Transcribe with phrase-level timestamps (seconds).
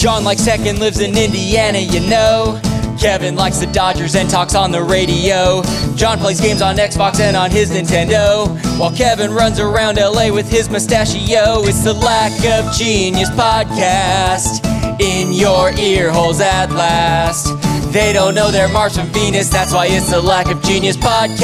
[0.00, 2.58] John likes tech and lives in Indiana, you know.
[2.98, 5.62] Kevin likes the Dodgers and talks on the radio.
[5.94, 8.48] John plays games on Xbox and on his Nintendo.
[8.78, 11.64] While Kevin runs around LA with his mustachio.
[11.64, 14.64] It's the Lack of Genius podcast
[15.02, 17.48] in your ear holes at last.
[17.92, 21.36] They don't know they're Mars from Venus, that's why it's the Lack of Genius podcast.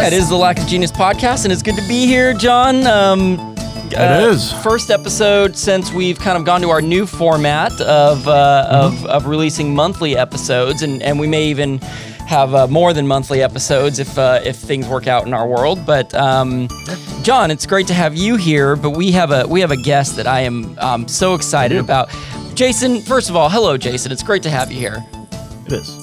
[0.00, 2.86] That is the Lack of Genius podcast, and it's good to be here, John.
[2.86, 3.57] Um,
[3.92, 8.88] it is first episode since we've kind of gone to our new format of uh,
[8.90, 9.04] mm-hmm.
[9.04, 11.78] of, of releasing monthly episodes, and and we may even
[12.28, 15.84] have uh, more than monthly episodes if uh, if things work out in our world.
[15.86, 16.68] But um,
[17.22, 18.76] John, it's great to have you here.
[18.76, 22.10] But we have a we have a guest that I am um, so excited about.
[22.54, 24.12] Jason, first of all, hello, Jason.
[24.12, 25.17] It's great to have you here.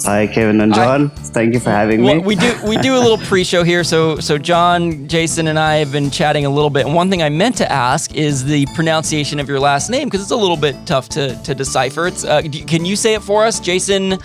[0.05, 1.12] Hi, Kevin and John.
[1.16, 2.22] I, Thank you for having well, me.
[2.22, 3.84] we do we do a little pre-show here.
[3.84, 6.86] So so John, Jason, and I have been chatting a little bit.
[6.86, 10.22] And one thing I meant to ask is the pronunciation of your last name because
[10.22, 12.08] it's a little bit tough to to decipher.
[12.08, 14.20] It's uh, can you say it for us, Jason?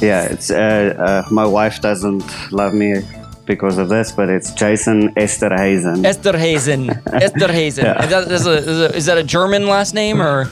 [0.00, 0.94] Yeah, it's uh,
[1.26, 3.02] uh, my wife doesn't love me
[3.46, 6.04] because of this, but it's Jason Esterhuizen.
[6.04, 6.88] Esterhuizen.
[7.04, 7.82] Esterhuizen.
[7.82, 8.04] yeah.
[8.04, 10.50] is, that, is, a, is, that a German last name or?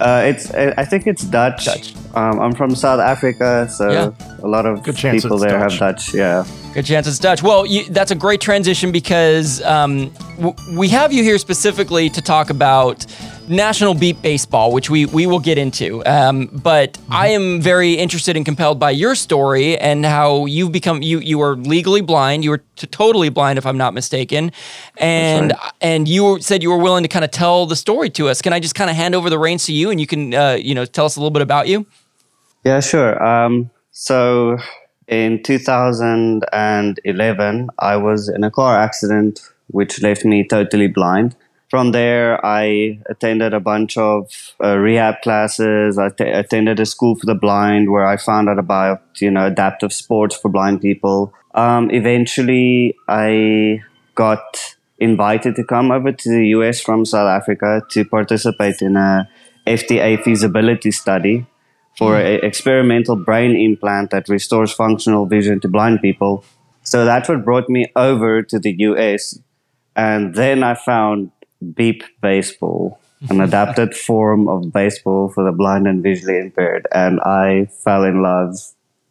[0.00, 1.64] Uh, it's I think it's Dutch.
[1.64, 1.94] Dutch.
[2.14, 4.10] Um, I'm from South Africa, so yeah.
[4.42, 5.72] a lot of people there Dutch.
[5.72, 6.14] have Dutch.
[6.14, 6.46] Yeah.
[6.74, 7.42] Good chance it's Dutch.
[7.42, 12.20] Well, you, that's a great transition because um, w- we have you here specifically to
[12.20, 13.06] talk about
[13.48, 16.04] National Beep Baseball, which we, we will get into.
[16.04, 17.12] Um, but mm-hmm.
[17.12, 21.40] I am very interested and compelled by your story and how you've become you you
[21.40, 22.44] are legally blind.
[22.44, 24.52] You were t- totally blind, if I'm not mistaken,
[24.96, 25.72] and right.
[25.80, 28.42] and you said you were willing to kind of tell the story to us.
[28.42, 30.58] Can I just kind of hand over the reins to you and you can uh,
[30.60, 31.86] you know tell us a little bit about you?
[32.64, 33.24] Yeah, sure.
[33.24, 34.58] Um, so
[35.08, 41.34] in 2011, I was in a car accident which left me totally blind
[41.76, 44.32] from there, I attended a bunch of
[44.64, 45.98] uh, rehab classes.
[45.98, 49.44] I t- attended a school for the blind where I found out about, you know,
[49.44, 51.34] adaptive sports for blind people.
[51.54, 53.82] Um, eventually, I
[54.14, 59.28] got invited to come over to the US from South Africa to participate in a
[59.66, 61.44] FDA feasibility study
[61.98, 62.24] for mm.
[62.24, 66.42] an experimental brain implant that restores functional vision to blind people.
[66.84, 69.38] So that's what brought me over to the US.
[69.94, 71.32] And then I found
[71.74, 73.00] beep baseball,
[73.30, 76.86] an adapted form of baseball for the blind and visually impaired.
[76.92, 78.56] And I fell in love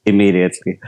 [0.05, 0.79] immediately.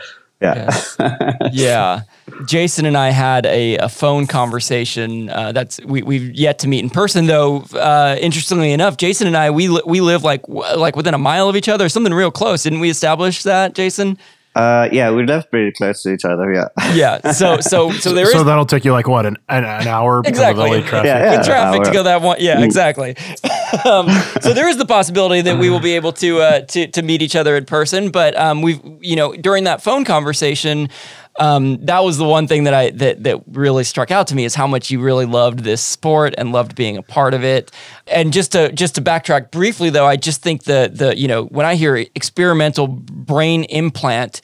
[0.42, 0.70] Yeah.
[1.00, 1.50] Yeah.
[1.52, 2.02] yeah.
[2.46, 5.30] Jason and I had a, a phone conversation.
[5.30, 7.62] Uh, that's we, we've yet to meet in person, though.
[7.74, 11.50] Uh, interestingly enough, Jason and I we li- we live like like within a mile
[11.50, 12.64] of each other, something real close.
[12.64, 14.20] Didn't we establish that, Jason?
[14.58, 16.52] Uh, yeah, we live pretty close to each other.
[16.52, 16.70] Yeah.
[16.94, 17.32] Yeah.
[17.32, 18.32] So so so there is.
[18.32, 20.64] So that'll take you like what an an, an hour exactly.
[20.66, 21.06] of LA traffic.
[21.06, 22.38] Yeah, yeah, traffic to go that one.
[22.40, 22.66] Yeah, mm.
[22.66, 23.16] exactly.
[23.86, 24.10] um,
[24.42, 27.22] so there is the possibility that we will be able to uh, to to meet
[27.22, 28.10] each other in person.
[28.10, 30.90] But um, we've you know during that phone conversation,
[31.38, 34.46] um, that was the one thing that I that that really struck out to me
[34.46, 37.72] is how much you really loved this sport and loved being a part of it.
[38.08, 41.46] And just to just to backtrack briefly though, I just think the the you know
[41.46, 44.42] when I hear experimental brain implant.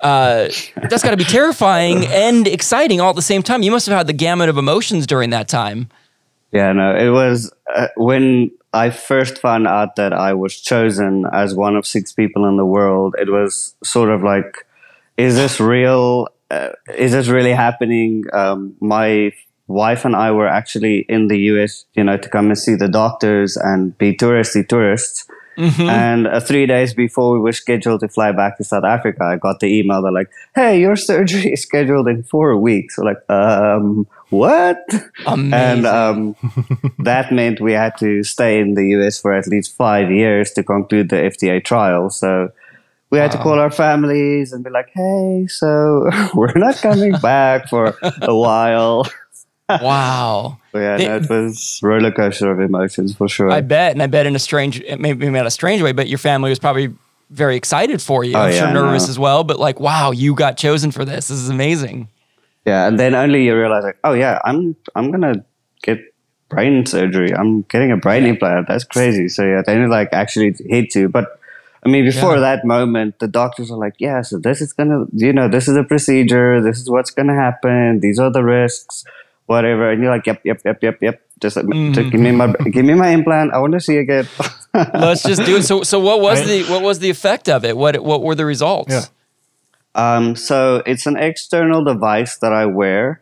[0.00, 0.50] Uh,
[0.90, 3.62] that's got to be terrifying and exciting all at the same time.
[3.62, 5.88] You must have had the gamut of emotions during that time.
[6.52, 11.54] Yeah, no, it was uh, when I first found out that I was chosen as
[11.54, 13.14] one of six people in the world.
[13.18, 14.66] It was sort of like,
[15.16, 16.28] is this real?
[16.54, 18.24] Uh, is this really happening?
[18.32, 19.32] Um, my
[19.66, 22.88] wife and I were actually in the US, you know, to come and see the
[22.88, 25.26] doctors and be touristy tourists.
[25.56, 25.88] Mm-hmm.
[25.88, 29.36] And uh, three days before we were scheduled to fly back to South Africa, I
[29.36, 30.02] got the email.
[30.02, 34.82] They're like, "Hey, your surgery is scheduled in four weeks." We're like, um, what?
[35.26, 35.54] Amazing.
[35.54, 36.36] And um,
[36.98, 40.64] that meant we had to stay in the US for at least five years to
[40.64, 42.10] conclude the FDA trial.
[42.10, 42.50] So
[43.14, 43.36] we had wow.
[43.36, 48.36] to call our families and be like, "Hey, so we're not coming back for a
[48.36, 49.06] while."
[49.68, 50.58] wow.
[50.74, 53.50] Yeah, they, that was roller coaster of emotions for sure.
[53.50, 56.18] I bet, and I bet in a strange, maybe not a strange way, but your
[56.18, 56.92] family was probably
[57.30, 58.34] very excited for you.
[58.34, 61.28] Oh, I'm yeah, sure nervous as well, but like, wow, you got chosen for this.
[61.28, 62.08] This is amazing.
[62.66, 65.44] Yeah, and then only you realize, like, oh yeah, I'm I'm gonna
[65.82, 66.00] get
[66.48, 67.32] brain surgery.
[67.32, 68.30] I'm getting a brain yeah.
[68.30, 68.66] implant.
[68.66, 69.28] That's crazy.
[69.28, 71.38] So yeah, then it like actually hit you, but
[71.84, 72.40] I mean, before yeah.
[72.40, 75.68] that moment, the doctors are like, yeah, so this is going to, you know, this
[75.68, 76.62] is a procedure.
[76.62, 78.00] This is what's going to happen.
[78.00, 79.04] These are the risks,
[79.46, 79.90] whatever.
[79.90, 81.20] And you're like, yep, yep, yep, yep, yep.
[81.40, 81.92] Just, mm-hmm.
[81.92, 83.52] just give me my, give me my implant.
[83.52, 84.26] I want to see again.
[84.74, 85.64] Let's just do it.
[85.64, 87.76] So, so what was the, what was the effect of it?
[87.76, 88.90] What, what were the results?
[88.90, 89.04] Yeah.
[89.94, 93.20] Um, so it's an external device that I wear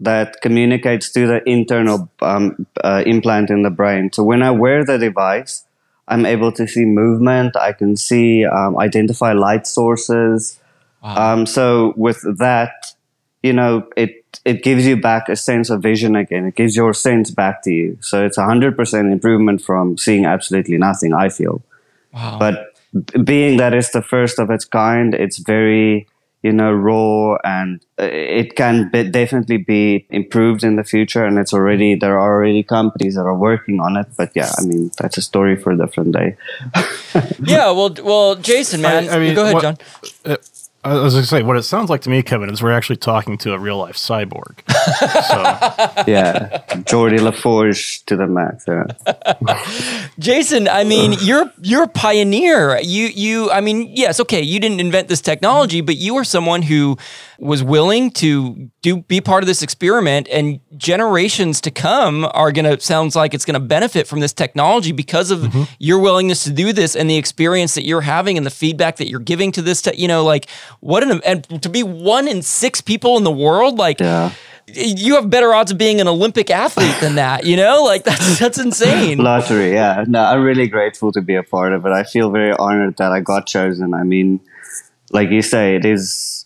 [0.00, 4.12] that communicates to the internal um, uh, implant in the brain.
[4.12, 5.64] So when I wear the device,
[6.08, 7.56] I'm able to see movement.
[7.56, 10.60] I can see um, identify light sources.
[11.02, 12.94] Um, so with that,
[13.42, 16.46] you know, it it gives you back a sense of vision again.
[16.46, 17.98] It gives your sense back to you.
[18.00, 21.12] So it's a hundred percent improvement from seeing absolutely nothing.
[21.12, 21.62] I feel.
[22.12, 22.38] Wow.
[22.38, 26.06] But b- being that it's the first of its kind, it's very
[26.44, 28.04] you know raw and uh,
[28.40, 32.62] it can be, definitely be improved in the future and it's already there are already
[32.62, 35.76] companies that are working on it but yeah i mean that's a story for a
[35.76, 36.36] different day
[37.44, 39.76] yeah, well, well, Jason, man, I mean, go ahead, what- John.
[40.24, 40.36] Uh,
[40.84, 42.96] I was going to say, what it sounds like to me, Kevin, is we're actually
[42.96, 44.60] talking to a real life cyborg.
[45.28, 50.08] so, yeah geordi laforge to the max yeah.
[50.18, 52.78] Jason, I mean, you're you're a pioneer.
[52.80, 56.62] You you I mean, yes, okay, you didn't invent this technology, but you were someone
[56.62, 56.96] who
[57.38, 62.66] was willing to do be part of this experiment and generations to come are going
[62.66, 65.62] to sounds like it's going to benefit from this technology because of mm-hmm.
[65.78, 69.08] your willingness to do this and the experience that you're having and the feedback that
[69.08, 70.50] you're giving to this te- you know like
[70.80, 74.32] what an and to be one in 6 people in the world like Yeah.
[74.66, 77.84] you have better odds of being an Olympic athlete than that, you know?
[77.84, 79.16] Like that's that's insane.
[79.16, 82.52] lottery yeah no i'm really grateful to be a part of it i feel very
[82.58, 84.40] honored that i got chosen i mean
[85.10, 86.43] like you say it is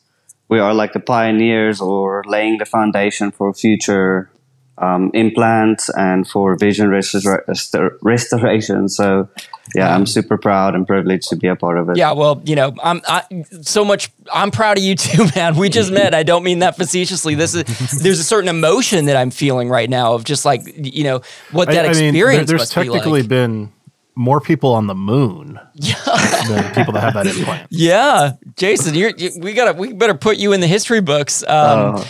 [0.49, 4.31] we are like the pioneers or laying the foundation for future
[4.79, 9.29] um, implants and for vision restora- restor- restoration so
[9.75, 12.55] yeah i'm super proud and privileged to be a part of it Yeah, well, you
[12.56, 13.23] know, I'm I,
[13.61, 14.11] so much.
[14.33, 15.56] I'm proud of you too, man.
[15.56, 16.15] We just met.
[16.15, 17.35] I don't mean that facetiously.
[17.35, 17.65] This is
[18.03, 21.21] there's a certain emotion that I'm feeling right now of just like you know
[21.53, 23.29] what I, that I mean, experience there- there's must be technically like.
[23.29, 23.73] been
[24.19, 25.61] more people on the moon
[26.49, 27.69] than people that have that implant.
[27.70, 31.44] Yeah, Jason, you're, you, we gotta we better put you in the history books.
[31.47, 32.05] Um,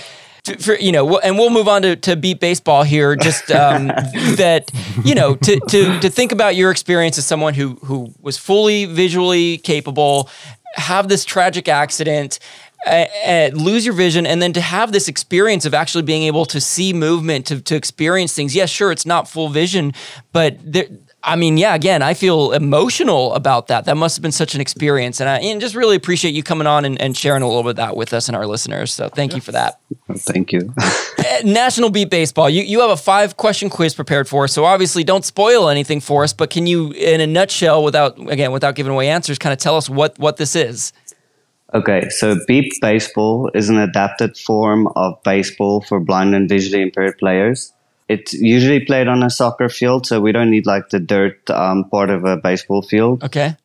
[0.44, 3.14] to, for you know, and we'll move on to, to beep baseball here.
[3.14, 3.87] Just um,
[4.37, 4.70] that
[5.05, 8.87] you know, to, to to think about your experience as someone who who was fully
[8.87, 10.31] visually capable,
[10.75, 12.38] have this tragic accident.
[12.87, 16.61] Uh, lose your vision and then to have this experience of actually being able to
[16.61, 19.93] see movement to, to experience things yes sure it's not full vision
[20.32, 20.87] but there,
[21.28, 23.84] I mean, yeah, again, I feel emotional about that.
[23.84, 25.20] That must have been such an experience.
[25.20, 27.70] And I and just really appreciate you coming on and, and sharing a little bit
[27.70, 28.94] of that with us and our listeners.
[28.94, 29.78] So thank you for that.
[30.16, 34.44] thank you Uh, National Beep Baseball, you, you have a five question quiz prepared for
[34.44, 34.54] us.
[34.54, 38.50] So obviously don't spoil anything for us, but can you, in a nutshell, without, again,
[38.50, 40.94] without giving away answers, kind of tell us what, what this is?
[41.75, 47.19] Okay, so beep baseball is an adapted form of baseball for blind and visually impaired
[47.19, 47.75] players.
[48.08, 51.84] It's usually played on a soccer field, so we don't need like the dirt um,
[51.90, 53.22] part of a baseball field.
[53.25, 53.56] Okay.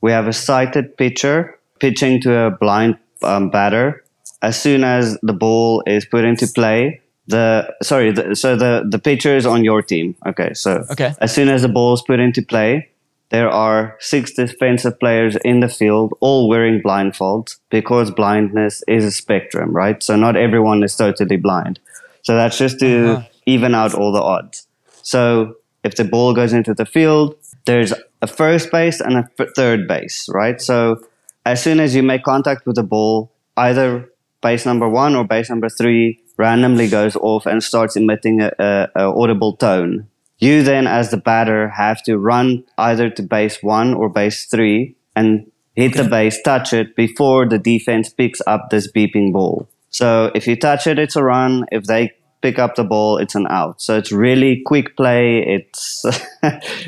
[0.00, 4.02] We have a sighted pitcher pitching to a blind um, batter.
[4.42, 8.98] As soon as the ball is put into play, the sorry, the, so the the
[8.98, 10.16] pitcher is on your team.
[10.26, 11.12] Okay, so Okay.
[11.20, 12.88] as soon as the ball is put into play,
[13.28, 19.10] there are six defensive players in the field, all wearing blindfolds because blindness is a
[19.12, 20.02] spectrum, right?
[20.02, 21.78] So not everyone is totally blind.
[22.22, 23.26] So that's just to Uh-huh.
[23.50, 24.66] Even out all the odds.
[25.02, 27.34] So if the ball goes into the field,
[27.66, 27.92] there's
[28.22, 30.60] a first base and a third base, right?
[30.60, 31.02] So
[31.44, 34.10] as soon as you make contact with the ball, either
[34.42, 39.56] base number one or base number three randomly goes off and starts emitting a, audible
[39.56, 40.06] tone.
[40.38, 44.96] You then, as the batter, have to run either to base one or base three
[45.14, 49.68] and hit the base, touch it before the defense picks up this beeping ball.
[49.90, 51.66] So if you touch it, it's a run.
[51.70, 53.80] If they pick up the ball, it's an out.
[53.82, 55.40] So it's really quick play.
[55.46, 56.04] It's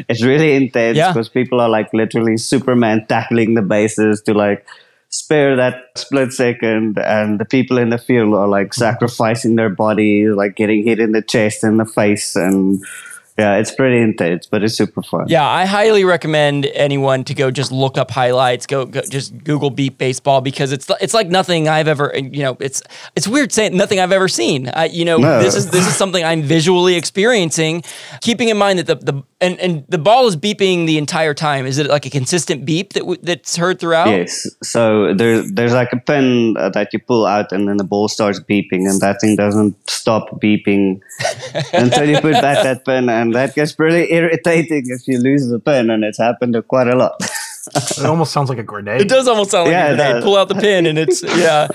[0.09, 1.13] it's really intense Yeah.
[1.13, 4.67] because people are like literally Superman tackling the bases to like
[5.11, 10.27] spare that split second and the people in the field are like sacrificing their body
[10.29, 12.83] like getting hit in the chest and the face and
[13.39, 17.51] yeah it's pretty intense but it's super fun Yeah, I highly recommend anyone to go
[17.51, 18.67] just look up highlights.
[18.67, 22.57] Go, go just Google beep baseball because it's it's like nothing I've ever you know
[22.61, 22.83] it's
[23.17, 24.69] it's weird saying nothing I've ever seen.
[24.69, 25.43] I, you know No.
[25.43, 27.83] this is this is something I'm visually experiencing.
[28.21, 31.67] Keeping in mind that the the and, and the ball is beeping the entire time.
[31.67, 34.09] Is it like a consistent beep that w- that's heard throughout?
[34.09, 37.85] yes so there, there's like a pin uh, that you pull out and then the
[37.93, 41.01] ball starts beeping and that thing doesn't stop beeping
[41.73, 45.59] until you put back that pin and that gets pretty irritating if you lose the
[45.59, 47.15] pin and it's happened quite a lot
[47.75, 49.01] It almost sounds like a grenade.
[49.03, 50.23] It does almost sound like Yeah, a grenade.
[50.25, 51.69] Pull out the pin, and it's yeah.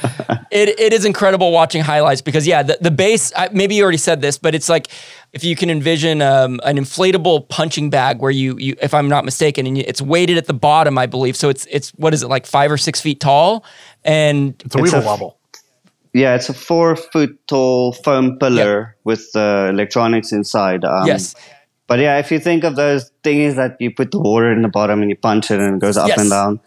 [0.52, 3.32] It it is incredible watching highlights because yeah, the the base.
[3.38, 4.90] I, maybe you already said this, but it's like
[5.32, 9.24] if you can envision um, an inflatable punching bag where you you, if I'm not
[9.24, 11.38] mistaken, and it's weighted at the bottom, I believe.
[11.38, 13.64] So it's it's what is it like five or six feet tall,
[14.04, 15.40] and It's a It's weeble wobble.
[16.14, 21.36] Yeah it's a four foot tall foam pillar with uh, electronics inside um, yes,
[21.88, 24.68] but yeah, if you think of those things that you put the water in the
[24.68, 26.20] bottom and you punch it and it goes up Yes.
[26.20, 26.60] and down,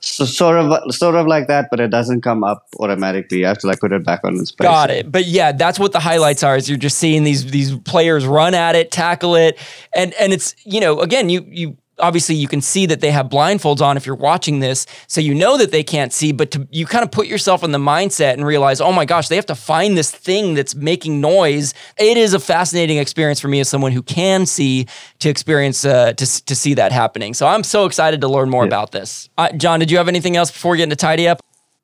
[0.00, 3.38] so sort of sort of like that, but it doesn't come up automatically.
[3.38, 4.66] You have to like put it back on its place.
[4.68, 5.12] Got it.
[5.12, 6.56] But yeah, that's what the highlights are.
[6.56, 9.58] Is you're just seeing these these players run at it, tackle it,
[9.94, 13.26] and and it's you know again you you obviously you can see that they have
[13.28, 16.32] blindfolds on if you're watching this, so you know that they can't see.
[16.32, 19.28] But to, you kind of put yourself in the mindset and realize, oh my gosh,
[19.28, 21.74] they have to find this thing that's making noise.
[21.98, 24.86] It is a fascinating experience for me as someone who can see
[25.20, 27.34] to experience uh, to to see that happening.
[27.34, 29.28] So I'm so excited to learn more about this.
[29.38, 31.40] Uh, John, did you have anything else before we get into tidy up?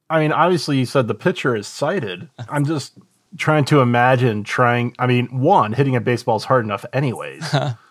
[0.09, 2.29] I mean, obviously, you said the pitcher is sighted.
[2.49, 2.99] I'm just
[3.39, 4.95] trying to imagine trying.
[4.99, 7.55] I mean, one hitting a baseball is hard enough, anyways.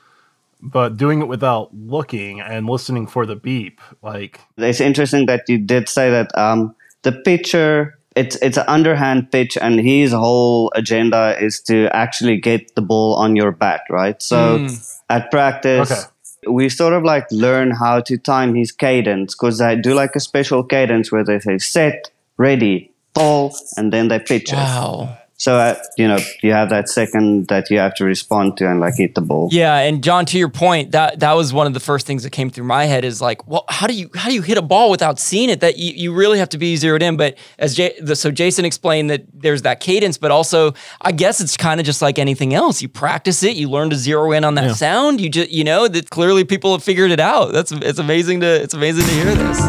[0.61, 5.57] but doing it without looking and listening for the beep, like It's interesting that you
[5.57, 7.95] did say that um, the pitcher.
[8.15, 13.15] It's it's an underhand pitch, and his whole agenda is to actually get the ball
[13.15, 14.19] on your bat, right?
[14.21, 14.67] So
[15.09, 16.51] at practice, Okay.
[16.51, 20.19] we sort of like learn how to time his cadence because I do like a
[20.19, 24.55] special cadence where they say set, ready, ball, and then they pitch it.
[24.57, 25.18] Wow.
[25.39, 28.81] So uh, you know you have that second that you have to respond to and
[28.81, 29.47] like hit the ball.
[29.53, 32.31] Yeah, and John, to your point, that that was one of the first things that
[32.31, 34.61] came through my head is like, well, how do you how do you hit a
[34.61, 35.61] ball without seeing it?
[35.61, 37.15] That you, you really have to be zeroed in.
[37.15, 41.39] But as Jay, the, so Jason explained that there's that cadence, but also I guess
[41.39, 42.81] it's kind of just like anything else.
[42.81, 44.73] You practice it, you learn to zero in on that Yeah.
[44.73, 45.21] sound.
[45.21, 47.53] You just you know that clearly people have figured it out.
[47.53, 49.59] That's it's amazing to it's amazing to hear this.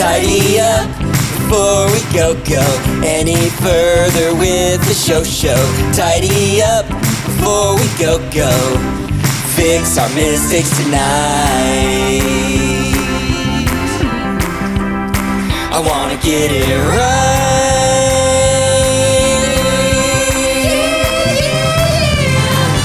[0.00, 2.60] Tidy up before we go go
[3.02, 5.56] any further with the show show.
[5.94, 8.52] Tidy up before we go go.
[9.56, 12.20] Fix our mistakes tonight.
[15.72, 17.48] I wanna get it right.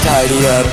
[0.02, 0.66] Tidy up.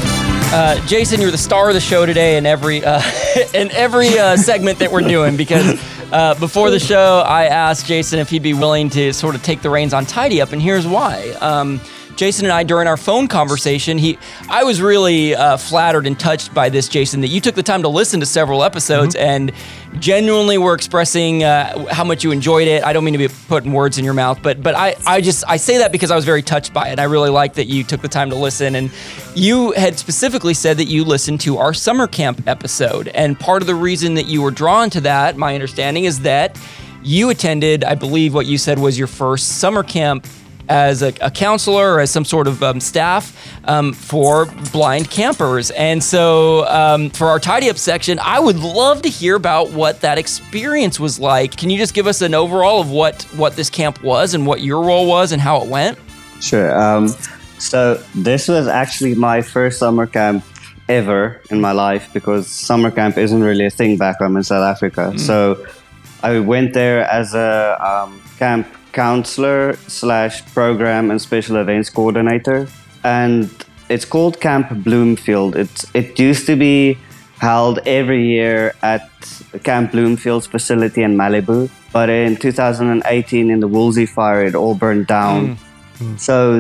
[0.53, 3.01] Uh, Jason, you're the star of the show today in every uh,
[3.53, 5.77] in every uh, segment that we're doing because
[6.12, 9.62] uh, before the show, I asked Jason if he'd be willing to sort of take
[9.62, 11.30] the reins on Tidy Up, and here's why.
[11.41, 11.80] Um,
[12.22, 14.16] Jason and I, during our phone conversation, he,
[14.48, 17.82] I was really uh, flattered and touched by this, Jason, that you took the time
[17.82, 19.51] to listen to several episodes and
[19.98, 22.84] genuinely were expressing uh, how much you enjoyed it.
[22.84, 25.44] I don't mean to be putting words in your mouth, but but I, I just
[25.48, 27.00] I say that because I was very touched by it.
[27.00, 28.92] I really like that you took the time to listen, and
[29.34, 33.68] you had specifically said that you listened to our summer camp episode, and part of
[33.68, 36.56] the reason that you were drawn to that, my understanding, is that
[37.01, 40.28] you attended, I believe, what you said was your first summer camp
[40.72, 43.36] as a, a counselor or as some sort of um, staff
[43.66, 45.70] um, for blind campers.
[45.72, 50.00] And so um, for our tidy up section, I would love to hear about what
[50.00, 51.58] that experience was like.
[51.58, 54.62] Can you just give us an overall of what, what this camp was and what
[54.62, 56.00] your role was and how it went?
[56.40, 56.74] Sure.
[56.80, 57.10] Um,
[57.60, 60.46] so this was actually my first summer camp
[60.88, 64.63] ever in my life because summer camp isn't really a thing back home in South
[64.63, 65.20] Africa.
[65.20, 65.68] So
[66.24, 72.67] I went there as a um, camp counselor slash program and special events coordinator,
[73.03, 73.50] and
[73.89, 75.55] it's called Camp Bloomfield.
[75.55, 76.98] It's it used to be
[77.39, 79.10] held every year at
[79.63, 85.07] Camp Bloomfield's facility in Malibu, but in 2018 in the Woolsey fire, it all burned
[85.07, 85.55] down.
[85.98, 86.05] Hmm.
[86.05, 86.17] Hmm.
[86.17, 86.60] So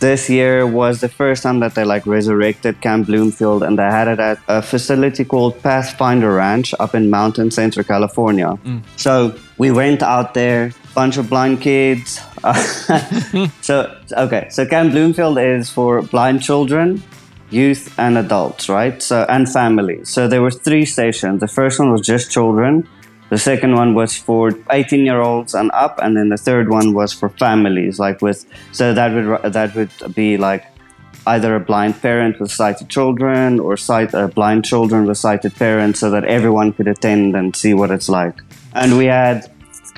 [0.00, 4.08] this year was the first time that they like resurrected Camp Bloomfield and they had
[4.08, 8.52] it at a facility called Pathfinder Ranch up in Mountain Center, California.
[8.52, 8.78] Hmm.
[8.96, 12.20] So we went out there, bunch of blind kids.
[13.62, 17.02] so okay, so Camp Bloomfield is for blind children,
[17.50, 19.02] youth and adults, right?
[19.02, 20.08] So and families.
[20.08, 21.40] So there were three stations.
[21.40, 22.88] The first one was just children.
[23.30, 26.94] The second one was for 18 year olds and up, and then the third one
[26.94, 30.64] was for families, like with so that would that would be like
[31.26, 36.00] either a blind parent with sighted children or sight uh, blind children with sighted parents,
[36.00, 38.34] so that everyone could attend and see what it's like.
[38.74, 39.48] And we had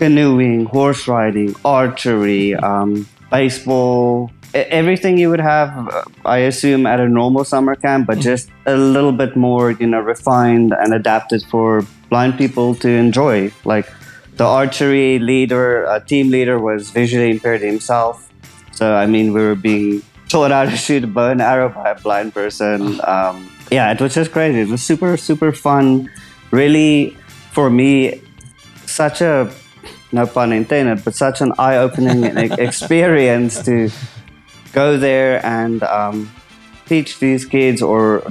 [0.02, 7.08] canoeing, horse riding, archery, um, baseball, everything you would have, uh, I assume, at a
[7.08, 11.86] normal summer camp, but just a little bit more, you know, refined and adapted for
[12.10, 13.52] blind people to enjoy.
[13.64, 13.86] Like
[14.34, 18.28] the archery leader, uh, team leader, was visually impaired himself.
[18.72, 21.90] So I mean, we were being taught how to shoot a bow and arrow by
[21.90, 23.00] a blind person.
[23.04, 24.62] Um, yeah, it was just crazy.
[24.62, 26.10] It was super, super fun.
[26.50, 27.16] Really,
[27.52, 28.20] for me,
[28.84, 29.48] such a
[30.12, 33.90] no pun intended, but such an eye-opening e- experience to
[34.72, 36.30] go there and um,
[36.86, 38.22] teach these kids or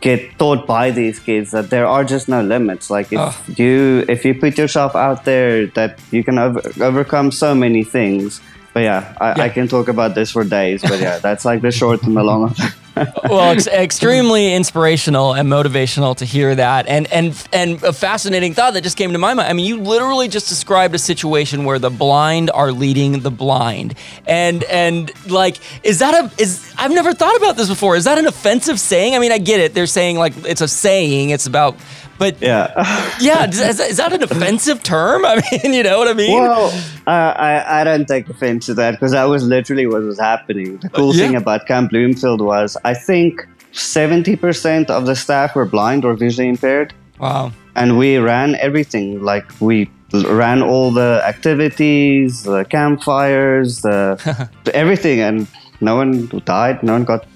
[0.00, 2.90] get taught by these kids that there are just no limits.
[2.90, 7.54] Like if you if you put yourself out there, that you can over- overcome so
[7.54, 8.40] many things.
[8.74, 10.82] But yeah, I, I can talk about this for days.
[10.82, 12.72] But yeah, that's like the short and the long of it.
[12.96, 18.74] Well, it's extremely inspirational and motivational to hear that, and and and a fascinating thought
[18.74, 19.48] that just came to my mind.
[19.48, 23.94] I mean, you literally just described a situation where the blind are leading the blind,
[24.26, 26.74] and and like, is that a is?
[26.78, 27.96] I've never thought about this before.
[27.96, 29.14] Is that an offensive saying?
[29.14, 29.74] I mean, I get it.
[29.74, 31.30] They're saying like it's a saying.
[31.30, 31.76] It's about.
[32.22, 32.70] But Yeah.
[33.20, 35.24] yeah, is, is- that an offensive term?
[35.32, 36.40] I mean, you know what I mean?
[36.40, 36.66] Well,
[37.06, 40.78] uh, I, I don't take offense to that because that was literally what was happening.
[40.78, 41.26] The cool yeah.
[41.26, 46.48] thing about Camp Bloomfield was I think 70% of the staff were blind or visually
[46.48, 46.94] impaired.
[47.18, 47.50] wow.
[47.74, 49.22] And we ran everything.
[49.22, 55.20] Like we ran all the activities, the campfires, the everything.
[55.20, 55.48] And
[55.80, 57.26] no one died, no one got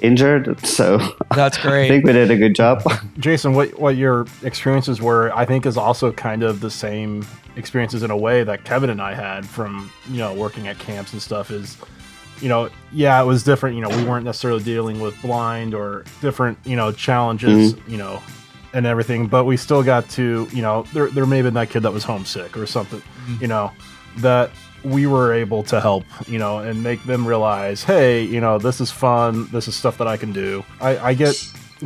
[0.00, 0.64] injured.
[0.66, 0.98] So
[1.34, 1.84] That's great.
[1.86, 2.82] I think we did a good job.
[3.18, 7.26] Jason, what what your experiences were, I think, is also kind of the same
[7.56, 11.12] experiences in a way that Kevin and I had from you know working at camps
[11.12, 11.50] and stuff.
[11.50, 11.76] Is
[12.40, 13.76] you know, yeah, it was different.
[13.76, 17.74] You know, we weren't necessarily dealing with blind or different you know challenges.
[17.74, 17.90] Mm-hmm.
[17.90, 18.22] You know.
[18.72, 21.70] And everything, but we still got to, you know, there, there may have been that
[21.70, 23.36] kid that was homesick or something, mm-hmm.
[23.40, 23.72] you know,
[24.18, 24.50] that
[24.86, 28.80] we were able to help, you know, and make them realize, hey, you know, this
[28.80, 29.48] is fun.
[29.50, 30.64] This is stuff that I can do.
[30.80, 31.34] I, I get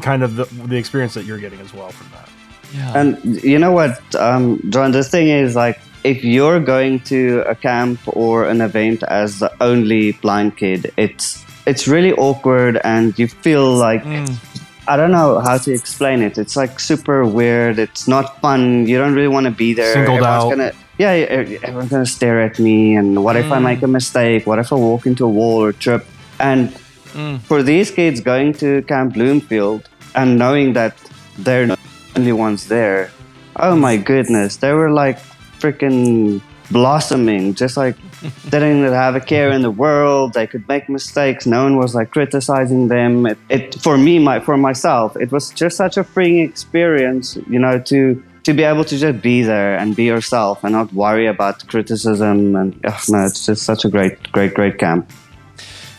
[0.02, 2.28] kind of the, the experience that you're getting as well from that.
[2.74, 2.98] Yeah.
[2.98, 4.92] And you know what, um, John?
[4.92, 9.50] The thing is, like, if you're going to a camp or an event as the
[9.60, 14.04] only blind kid, it's it's really awkward, and you feel like
[14.88, 16.38] I don't know how to explain it.
[16.38, 17.78] It's like super weird.
[17.78, 18.86] It's not fun.
[18.86, 19.92] You don't really want to be there.
[19.92, 20.50] Singled Everyone's out.
[20.50, 22.94] Gonna, yeah, everyone's gonna stare at me.
[22.94, 23.92] And what if I make a mm.
[23.92, 24.46] mistake?
[24.46, 26.04] What if I walk into a wall or trip?
[26.38, 26.68] And
[27.16, 27.40] mm.
[27.40, 30.94] for these kids going to Camp Bloomfield and knowing that
[31.38, 31.78] they're the
[32.16, 33.10] only ones there,
[33.56, 35.18] oh my goodness, they were like
[35.58, 37.96] freaking blossoming, just like
[38.50, 40.34] they didn't have a care in the world.
[40.34, 41.46] They could make mistakes.
[41.46, 43.24] No one was like criticizing them.
[43.24, 47.58] It, it for me, my for myself, it was just such a freeing experience, you
[47.58, 51.26] know, to to be able to just be there and be yourself and not worry
[51.26, 52.56] about criticism.
[52.56, 55.10] And ugh, no, it's just such a great, great, great camp.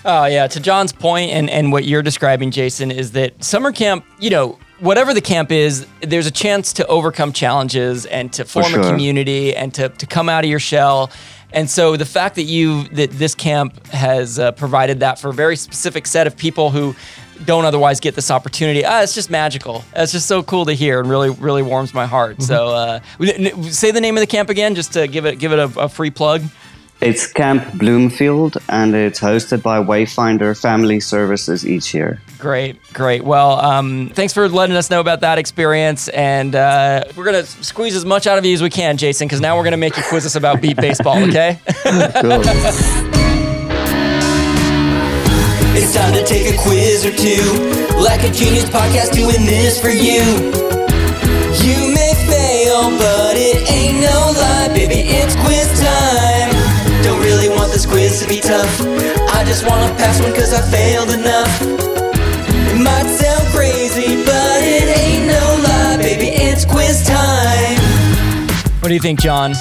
[0.03, 4.03] Oh yeah, to John's point and and what you're describing, Jason, is that summer camp,
[4.19, 8.65] you know, whatever the camp is, there's a chance to overcome challenges and to form
[8.65, 8.83] a sure.
[8.83, 11.11] community and to to come out of your shell.
[11.53, 15.33] And so the fact that you that this camp has uh, provided that for a
[15.33, 16.95] very specific set of people who
[17.45, 19.83] don't otherwise get this opportunity, ah, it's just magical.
[19.95, 22.41] It's just so cool to hear and really really warms my heart.
[22.41, 22.99] So uh,
[23.69, 25.89] say the name of the camp again, just to give it give it a, a
[25.89, 26.41] free plug.
[27.01, 32.21] It's Camp Bloomfield and it's hosted by Wayfinder Family Services each year.
[32.37, 33.23] Great, great.
[33.23, 37.95] Well, um, thanks for letting us know about that experience, and uh, we're gonna squeeze
[37.95, 40.03] as much out of you as we can, Jason, because now we're gonna make you
[40.09, 41.17] quiz us about beep baseball.
[41.31, 41.59] Okay?
[42.21, 42.41] Cool.
[45.73, 47.95] It's time to take a quiz or two.
[47.95, 50.21] Like a genius podcast doing this for you.
[51.63, 54.95] You may fail, but it ain't no lie, baby.
[55.07, 56.30] It's quiz time.
[57.11, 58.79] Don't really want this quiz to be tough.
[59.35, 61.61] I just wanna pass one cause I failed enough.
[61.61, 66.27] It might sound crazy, but it ain't no lie, baby.
[66.27, 67.77] It's quiz time.
[68.79, 69.53] what do you think, John?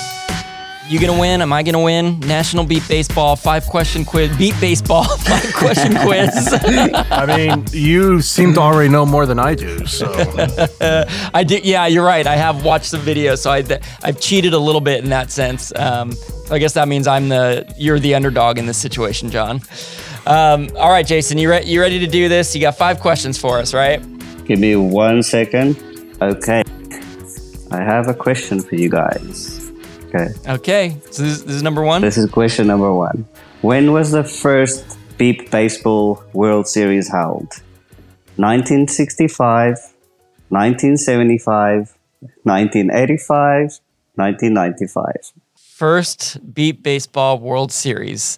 [0.88, 1.42] You gonna win?
[1.42, 2.20] Am I gonna win?
[2.20, 4.36] National Beep Baseball five question quiz.
[4.36, 6.54] Beep Baseball five question quiz.
[6.54, 10.06] I mean, you seem to already know more than I do, so
[11.34, 11.64] I did.
[11.64, 12.28] Yeah, you're right.
[12.28, 13.64] I have watched the video, so I
[14.04, 15.72] I've cheated a little bit in that sense.
[15.74, 16.12] Um,
[16.50, 19.60] I guess that means I'm the you're the underdog in this situation, John.
[20.26, 22.54] Um, all right, Jason, you re- you ready to do this?
[22.54, 24.00] You got five questions for us, right?
[24.44, 25.76] Give me one second.
[26.20, 26.62] Okay.
[27.70, 29.70] I have a question for you guys.
[30.08, 30.28] Okay.
[30.48, 32.02] Okay, so this, this is number one.
[32.02, 33.26] This is question number one.
[33.62, 37.62] When was the first Beep Baseball World Series held?
[38.36, 39.76] 1965,
[40.48, 41.94] 1975,
[42.42, 43.80] 1985,
[44.16, 45.32] 1995.
[45.80, 48.36] First Beep Baseball World Series.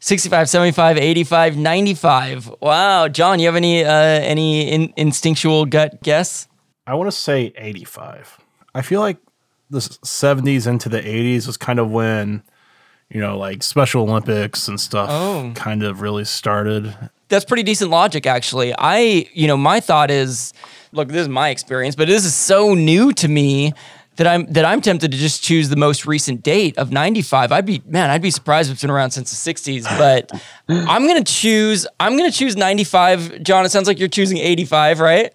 [0.00, 2.50] 65, 75, 85, 95.
[2.62, 6.48] Wow, John, you have any uh, any in- instinctual gut guess?
[6.86, 8.38] I want to say 85.
[8.74, 9.18] I feel like
[9.68, 12.42] the 70s into the 80s was kind of when,
[13.10, 15.52] you know, like Special Olympics and stuff Oh.
[15.54, 16.96] kind of really started.
[17.28, 18.72] That's pretty decent logic, actually.
[18.78, 20.54] I, you know, my thought is,
[20.92, 23.74] look, this is my experience, but this is so new to me
[24.18, 27.50] that I'm that I'm tempted to just choose the most recent date of 95.
[27.50, 30.30] I'd be man, I'd be surprised if it's been around since the 60s, but
[30.68, 33.42] I'm gonna choose I'm gonna choose 95.
[33.42, 35.34] John, it sounds like you're choosing 85, right?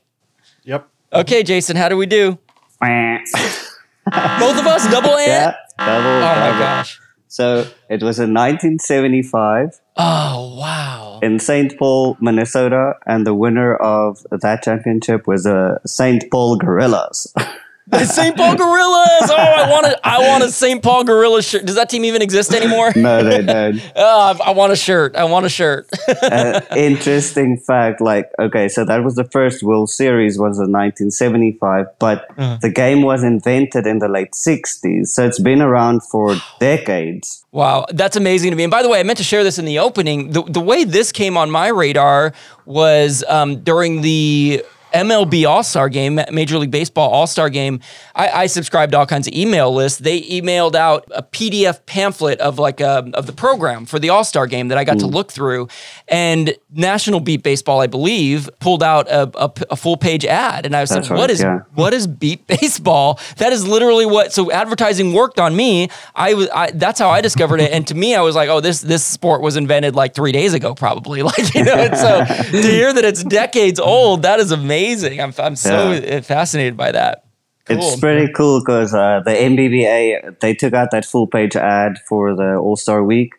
[0.65, 0.87] Yep.
[1.11, 2.37] Okay, Jason, how do we do?
[2.81, 5.55] Both of us, double ant.
[5.77, 6.09] double.
[6.09, 6.99] Oh my gosh.
[7.29, 11.19] So it was in 1975 Oh wow.
[11.23, 11.77] in St.
[11.79, 16.29] Paul, Minnesota, and the winner of that championship was uh, the St.
[16.29, 17.33] Paul Gorillas.
[17.87, 18.37] The St.
[18.37, 19.29] Paul Gorillas.
[19.29, 19.99] Oh, I want to.
[20.07, 20.81] I want a St.
[20.81, 21.65] Paul Gorilla shirt.
[21.65, 22.93] Does that team even exist anymore?
[22.95, 23.81] no, they don't.
[23.95, 25.15] Oh, I I want a shirt.
[25.15, 25.89] I want a shirt.
[26.23, 31.85] uh, interesting fact like okay so that was the first world series was in 1975
[31.99, 32.27] but
[32.61, 37.85] the game was invented in the late 60s so it's been around for decades Wow,
[37.91, 38.63] that's amazing to me.
[38.63, 40.31] And by the way, I meant to share this in the opening.
[40.31, 42.33] The, the way this came on my radar
[42.65, 47.79] was um, during the MLB All Star game, Major League Baseball All Star game.
[48.15, 49.99] I, I subscribed to all kinds of email lists.
[49.99, 54.23] They emailed out a PDF pamphlet of like a, of the program for the All
[54.23, 55.67] Star game that I got to look through.
[56.07, 60.75] And National Beep Baseball, I believe, pulled out a, a, a full page ad, and
[60.75, 61.59] I was That's like, "What is yeah.
[61.73, 66.49] what is beep baseball that is literally what so advertising worked on me i was
[66.49, 69.03] I, that's how i discovered it and to me i was like oh this this
[69.03, 72.93] sport was invented like three days ago probably like you know and so to hear
[72.93, 76.21] that it's decades old that is amazing i'm, I'm so Yeah.
[76.21, 77.23] fascinated by that.
[77.69, 82.35] It's pretty cool because uh, the nbba they took out that full page ad for
[82.35, 83.31] the all-star week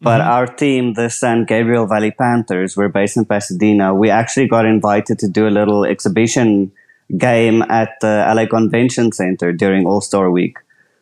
[0.00, 3.86] but our team the san gabriel valley panthers we're based in pasadena.
[3.94, 6.70] We actually got invited to do a little exhibition
[7.16, 10.56] game at the la convention center during all-star week.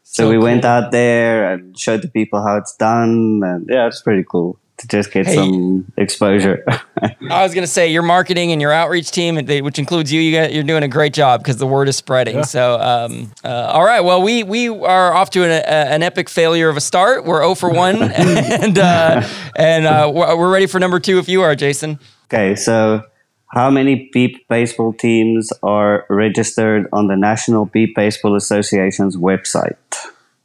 [0.05, 3.87] So, So we went out there and showed the people how it's done, and yeah,
[3.89, 5.35] it's pretty cool to just get Hey.
[5.37, 6.65] some exposure.
[7.31, 10.33] i was going to say your marketing and your outreach team which includes you, you
[10.37, 13.85] got, you're doing a great job because the word is spreading so um, uh, all
[13.85, 17.25] right well we we are off to an, a, an epic failure of a start
[17.25, 19.23] we're 0 for 1 and uh,
[19.57, 23.03] and uh, we're we're ready for number two if you are jason okay, so
[23.49, 29.77] how many Beep baseball teams are registered on the National Beep Baseball Association's website?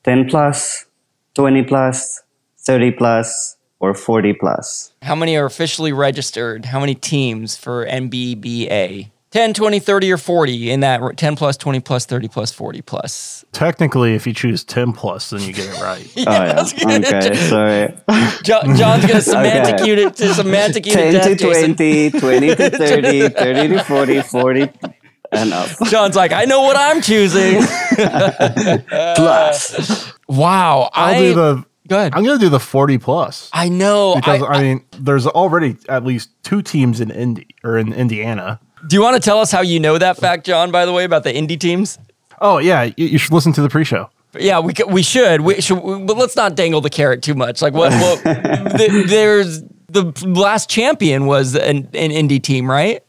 [0.04, 0.86] 10 plus,
[1.36, 2.22] 20 plus,
[2.60, 4.92] 30 plus, or 40 plus?
[5.02, 6.66] How many are officially registered?
[6.66, 9.12] How many teams for NBBA?
[9.32, 13.44] 10, 20, 30, or 40 in that 10 plus, 20 plus, 30 plus, 40 plus.
[13.52, 16.10] Technically, if you choose 10 plus, then you get it right.
[16.18, 16.98] oh, yeah.
[16.98, 17.94] Okay, sorry.
[18.44, 19.86] Jo- John's going to semantic Okay.
[19.90, 21.76] unit to semantic unit 10 death, to Jason.
[21.76, 24.70] 20, 20 to 30, 30 to 40, 40
[25.34, 25.70] and up.
[25.88, 27.62] John's like, I know what I'm choosing.
[29.16, 30.13] Plus.
[30.28, 30.90] wow.
[30.94, 31.66] I'll I, do the.
[31.88, 32.13] Go ahead.
[32.15, 34.15] I'm going to do the 40 plus I know.
[34.15, 38.60] because I- I, mean, there's already at least two teams in Indy or in Indiana.
[38.88, 41.04] do you want to tell us how you know that fact, John, by the way,
[41.04, 41.97] about the indie teams?
[42.39, 44.10] Oh yeah, you, you should listen to the pre-show.
[44.38, 45.41] Yeah, we we should.
[45.41, 47.62] We should, but let's not dangle the carrot too much.
[47.62, 47.91] Like what?
[47.93, 53.04] what the, there's the last champion was an, an indie team, right?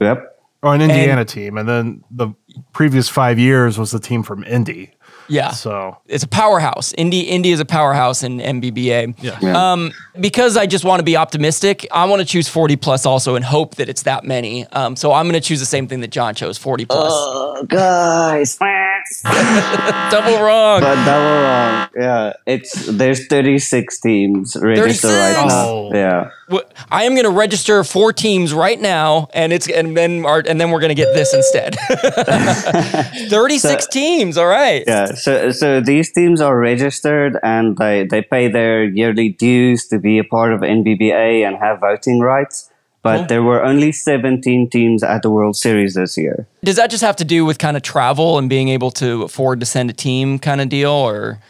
[0.00, 0.28] Yep.
[0.62, 2.34] Or an Indiana team, and then the
[2.72, 4.92] previous five years was the team from Indy.
[5.28, 5.50] Yeah.
[5.50, 6.92] So it's a powerhouse.
[6.94, 9.14] Indy Indy is a powerhouse in NBBA.
[9.22, 9.72] yeah, Yeah.
[9.72, 13.34] Um, because I just want to be optimistic, I want to choose 40 plus also
[13.34, 14.66] and hope that it's that many.
[14.68, 17.12] Um, so I'm going to choose the same thing that John chose, 40 plus.
[17.14, 18.56] Oh, guys.
[20.10, 20.80] Double wrong.
[20.80, 21.88] But double wrong.
[21.96, 22.32] Yeah.
[22.46, 25.64] It's there's 36 teams registered right now.
[25.66, 25.90] Oh.
[25.94, 26.30] Yeah.
[26.90, 30.60] I am going to register four teams right now, and it's and then our, and
[30.60, 31.76] then we're going to get this instead.
[33.30, 34.36] 36 So- teams.
[34.36, 34.84] All right.
[34.86, 35.06] Yeah.
[35.14, 40.18] So so these teams are registered and they, they pay their yearly dues to be
[40.18, 42.68] a part of NBBA and have voting rights.
[43.02, 46.46] But there were only 17 teams at the World Series this year.
[46.62, 49.58] Does that just have to do with kind of travel and being able to afford
[49.60, 51.40] to send a team kind of deal, or?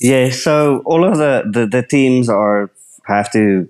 [0.00, 2.70] Yeah, so all of the, the, the teams are
[3.06, 3.68] have to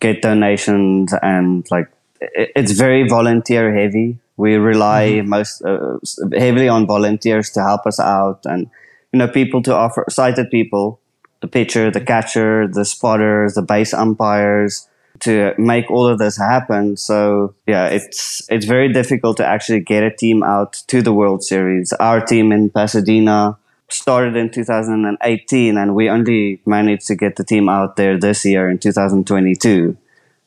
[0.00, 1.88] get donations and like
[2.20, 4.18] it, it's very volunteer heavy.
[4.36, 5.98] We rely most uh,
[6.32, 8.70] heavily on volunteers to help us out and
[9.12, 11.00] you know people to offer sighted people,
[11.40, 14.87] the pitcher, the catcher, the spotters, the base umpires
[15.20, 16.96] to make all of this happen.
[16.96, 21.42] So yeah, it's it's very difficult to actually get a team out to the World
[21.42, 21.92] Series.
[21.94, 23.56] Our team in Pasadena
[23.90, 28.68] started in 2018 and we only managed to get the team out there this year
[28.68, 29.96] in 2022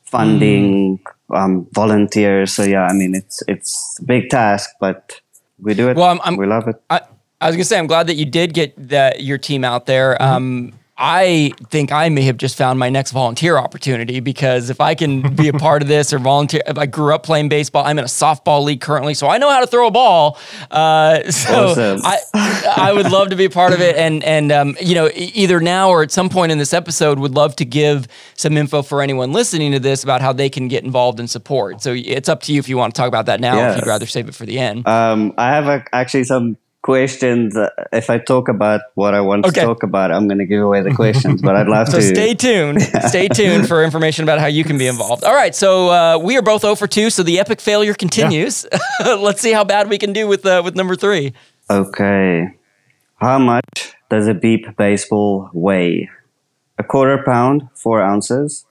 [0.03, 0.99] funding
[1.33, 5.21] um, volunteers so yeah i mean it's it's a big task but
[5.59, 7.01] we do it Well, I'm- I'm- we love it I,
[7.39, 10.21] I was gonna say I'm glad that you did get that your team out there.
[10.21, 14.93] Um, I think I may have just found my next volunteer opportunity because if I
[14.93, 17.97] can be a part of this or volunteer, if I grew up playing baseball, I'm
[17.97, 20.37] in a softball league currently, so I know how to throw a ball.
[20.69, 22.19] Uh, so I
[22.77, 25.59] I would love to be a part of it, and and um, you know either
[25.59, 29.01] now or at some point in this episode, would love to give some info for
[29.01, 31.81] anyone listening to this about how they can get involved and support.
[31.81, 33.87] So it's up to you if you want to talk about that now, if you'd
[33.87, 34.87] rather save it for the end.
[34.87, 37.55] um, i have a, actually some questions.
[37.91, 39.61] If I talk about what I want Okay.
[39.61, 41.41] to talk about, I'm going to give away the questions.
[41.41, 42.03] But I'd love So to.
[42.03, 42.81] stay tuned.
[42.81, 45.23] Stay tuned for information about how you can be involved.
[45.23, 48.65] All right, so uh, we are both 0 for 2, so the epic failure continues.
[49.05, 51.33] Let's see how bad we can do with uh, with number three.
[51.69, 52.55] Okay.
[53.17, 56.09] How much does a beep baseball weigh?
[56.77, 58.65] A quarter pound, four ounces.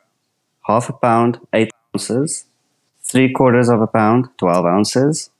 [0.67, 2.45] Half a pound, eight ounces.
[3.03, 5.31] Three quarters of a pound, 12 ounces.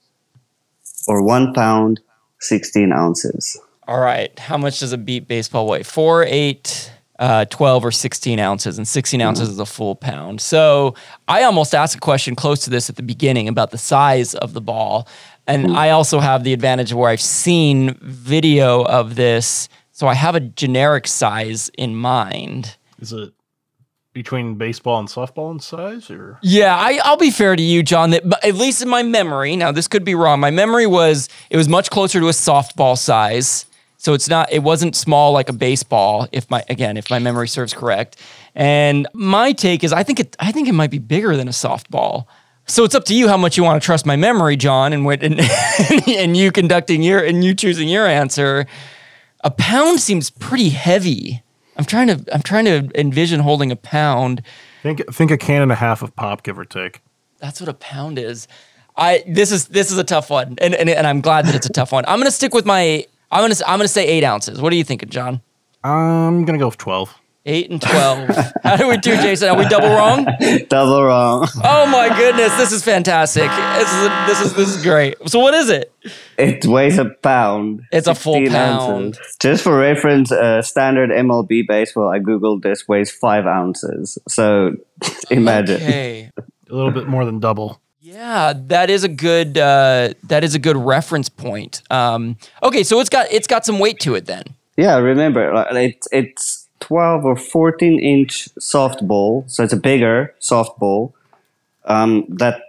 [1.07, 1.99] Or one pound,
[2.41, 3.59] 16 ounces.
[3.87, 5.83] All right, how much does a beep baseball weigh?
[5.83, 10.41] Four, eight, uh, 12, or 16 ounces, and 16 ounces is a full pound.
[10.41, 10.95] So
[11.27, 14.53] I almost asked a question close to this at the beginning about the size of
[14.53, 15.07] the ball.
[15.47, 19.69] And I also have the advantage of where I've seen video of this.
[19.91, 22.77] So I have a generic size in mind.
[22.99, 23.33] Is it
[24.13, 28.11] between baseball and softball in size, or Yeah, I, I'll be fair to you, John.
[28.11, 30.39] That at least in my memory, now this could be wrong.
[30.39, 33.65] My memory was it was much closer to a softball size,
[33.97, 34.51] so it's not.
[34.51, 36.27] It wasn't small like a baseball.
[36.31, 38.17] If my again, if my memory serves correct,
[38.55, 40.35] and my take is I think it.
[40.39, 42.25] I think it might be bigger than a softball.
[42.67, 45.05] So it's up to you how much you want to trust my memory, John, and
[45.05, 45.39] what and,
[46.07, 48.65] and you conducting your and you choosing your answer.
[49.43, 51.43] A pound seems pretty heavy.
[51.81, 52.23] I'm trying to.
[52.31, 54.43] I'm trying to envision holding a pound.
[54.83, 57.01] think think a can and a half of pop, give or take.
[57.39, 58.47] That's what a pound is.
[58.95, 61.65] I this is this is a tough one, and and, and I'm glad that it's
[61.65, 62.05] a tough one.
[62.07, 63.03] I'm gonna stick with my.
[63.31, 64.61] I'm gonna I'm gonna say eight ounces.
[64.61, 65.41] What are you thinking, John?
[65.83, 67.15] I'm gonna go with twelve.
[67.43, 68.29] Eight and twelve.
[68.63, 69.49] How do we do, Jason?
[69.49, 70.27] Are we double wrong?
[70.69, 71.47] Double wrong.
[71.63, 73.49] Oh my goodness, this is fantastic.
[73.49, 75.15] This is this is this is great.
[75.27, 75.91] So what is it?
[76.37, 77.81] It weighs a pound.
[77.91, 79.15] It's a full pound.
[79.15, 79.37] ounces.
[79.39, 84.19] Just for reference, uh, standard MLB baseball, I googled this, weighs five ounces.
[84.27, 84.75] So
[85.31, 85.77] imagine.
[85.77, 86.31] Okay.
[86.37, 87.81] A little bit more than double.
[88.01, 91.81] Yeah, that is a good uh, that is a good reference point.
[91.89, 94.43] Um, okay, so it's got it's got some weight to it then.
[94.77, 101.13] Yeah, remember, like, it's it's 12 or 14 inch softball, so it's a bigger softball.
[101.85, 102.61] Um, that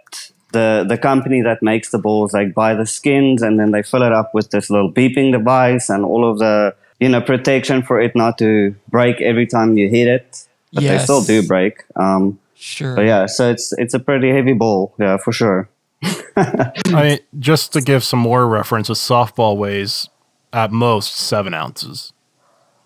[0.53, 4.03] the the company that makes the balls like buy the skins and then they fill
[4.03, 7.99] it up with this little beeping device and all of the you know protection for
[7.99, 10.47] it not to break every time you hit it.
[10.71, 11.83] But they still do break.
[11.95, 12.95] Um, Sure.
[12.95, 15.67] but yeah, so it's it's a pretty heavy ball, yeah, for sure.
[16.37, 20.07] I mean, just to give some more reference, a softball weighs
[20.53, 22.12] at most seven ounces.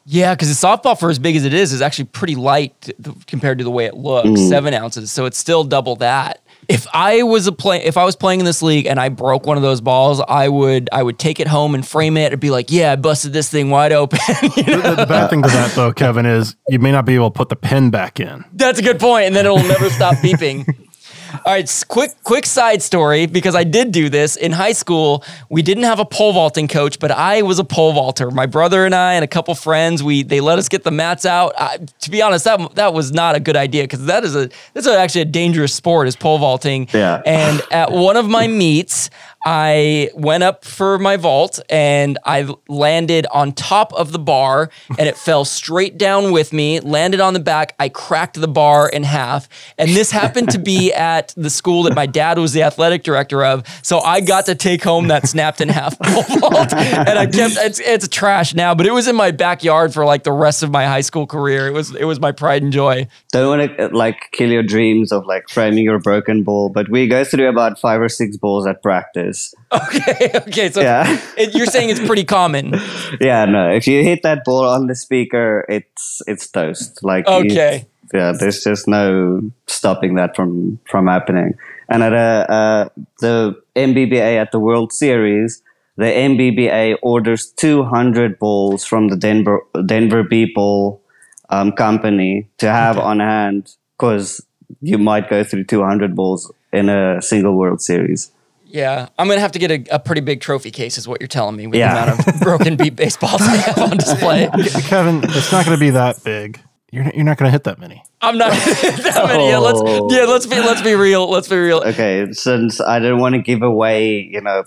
[0.10, 3.26] Yeah, because the softball, for as big as it is, is actually pretty light th-
[3.28, 4.30] compared to the way it looks.
[4.30, 4.50] Mm.
[4.50, 6.41] Seven ounces, so it's still double that.
[6.70, 9.46] If I was a play, if I was playing in this league and I broke
[9.46, 12.39] one of those balls, I would I would take it home and frame it and
[12.39, 14.20] be like, "Yeah, I busted this thing wide open."
[14.56, 14.82] You know?
[14.82, 17.38] The, the bad thing to that, though, Kevin, is you may not be able to
[17.38, 18.46] put the pin back in.
[18.54, 20.65] That's a good point, and then it'll never stop beeping.
[21.33, 25.23] All right, quick quick side story because I did do this in high school.
[25.49, 28.31] We didn't have a pole vaulting coach, but I was a pole vaulter.
[28.31, 31.25] My brother and I and a couple friends, we they let us get the mats
[31.25, 31.53] out.
[31.57, 34.49] I, to be honest, that that was not a good idea because that is a
[34.73, 36.87] that's actually a dangerous sport is pole vaulting.
[36.93, 37.21] Yeah.
[37.25, 39.09] And at one of my meets,
[39.45, 45.08] I went up for my vault and I landed on top of the bar and
[45.08, 47.76] it fell straight down with me, landed on the back.
[47.80, 49.47] I cracked the bar in half.
[49.78, 53.45] And this happened to be at the school that my dad was the athletic director
[53.45, 53.63] of.
[53.84, 56.73] So I got to take home that snapped in half pole vault.
[56.73, 60.23] And I kept it's it's trash now, but it was in my backyard for like
[60.23, 61.67] the rest of my high school career.
[61.67, 63.08] It was it was my pride and joy.
[63.32, 66.89] Don't want to uh, like kill your dreams of like framing your broken ball, but
[66.89, 69.26] we go through about five or six balls at practice.
[69.71, 70.69] Okay, okay.
[70.71, 71.19] So Yeah.
[71.37, 72.73] it, you're saying it's pretty common.
[73.21, 73.69] Yeah, no.
[73.69, 76.99] If you hit that ball on the speaker, it's it's toast.
[77.03, 77.85] Like Okay.
[78.13, 81.53] yeah, there's just no stopping that from from happening.
[81.89, 82.89] And at a uh,
[83.21, 85.61] the NBBA at the World Series,
[85.95, 91.01] the NBBA orders 200 balls from the Denver Denver People
[91.49, 94.43] um, company to have on hand because
[94.81, 98.31] you might go through 200 balls in a single World Series.
[98.69, 101.27] Yeah, I'm gonna have to get a, a pretty big trophy case, is what you're
[101.27, 101.93] telling me, with Yeah.
[102.06, 104.49] the amount of broken beep baseballs they have on display.
[104.84, 106.60] Kevin, it's not going to be that big.
[106.91, 108.03] You're, not- you're not going to hit that many.
[108.21, 109.49] I'm not gonna hit that many.
[109.49, 110.08] Yeah, let's Oh.
[110.12, 111.30] yeah, let's be let's be real.
[111.30, 111.80] Let's be real.
[111.86, 114.63] okay since i didn't want to give away you know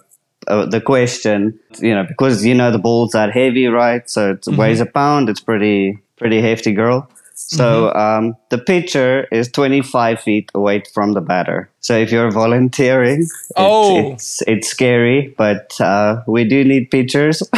[0.46, 4.46] uh, the question you know because you know the ball's that heavy right so it
[4.56, 7.10] weighs a pound it's pretty pretty hefty girl
[7.48, 13.20] so um, the pitcher is 25 feet away from the batter so if you're volunteering
[13.20, 14.12] it's, Oh.
[14.12, 17.42] it's, it's scary but uh, we do need pitchers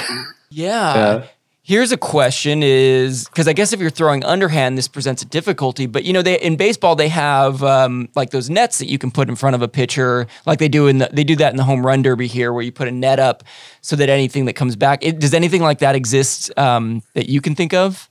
[0.50, 0.94] Yeah.
[0.94, 1.24] Yeah.
[1.64, 5.86] Here's a question: Is because I guess if you're throwing underhand, this presents a difficulty.
[5.86, 9.12] But you know, they in baseball they have um, like those nets that you can
[9.12, 11.56] put in front of a pitcher, like they do in the they do that in
[11.56, 13.44] the home run derby here, where you put a net up
[13.80, 15.04] so that anything that comes back.
[15.04, 18.10] It, does anything like that exist um, that you can think of?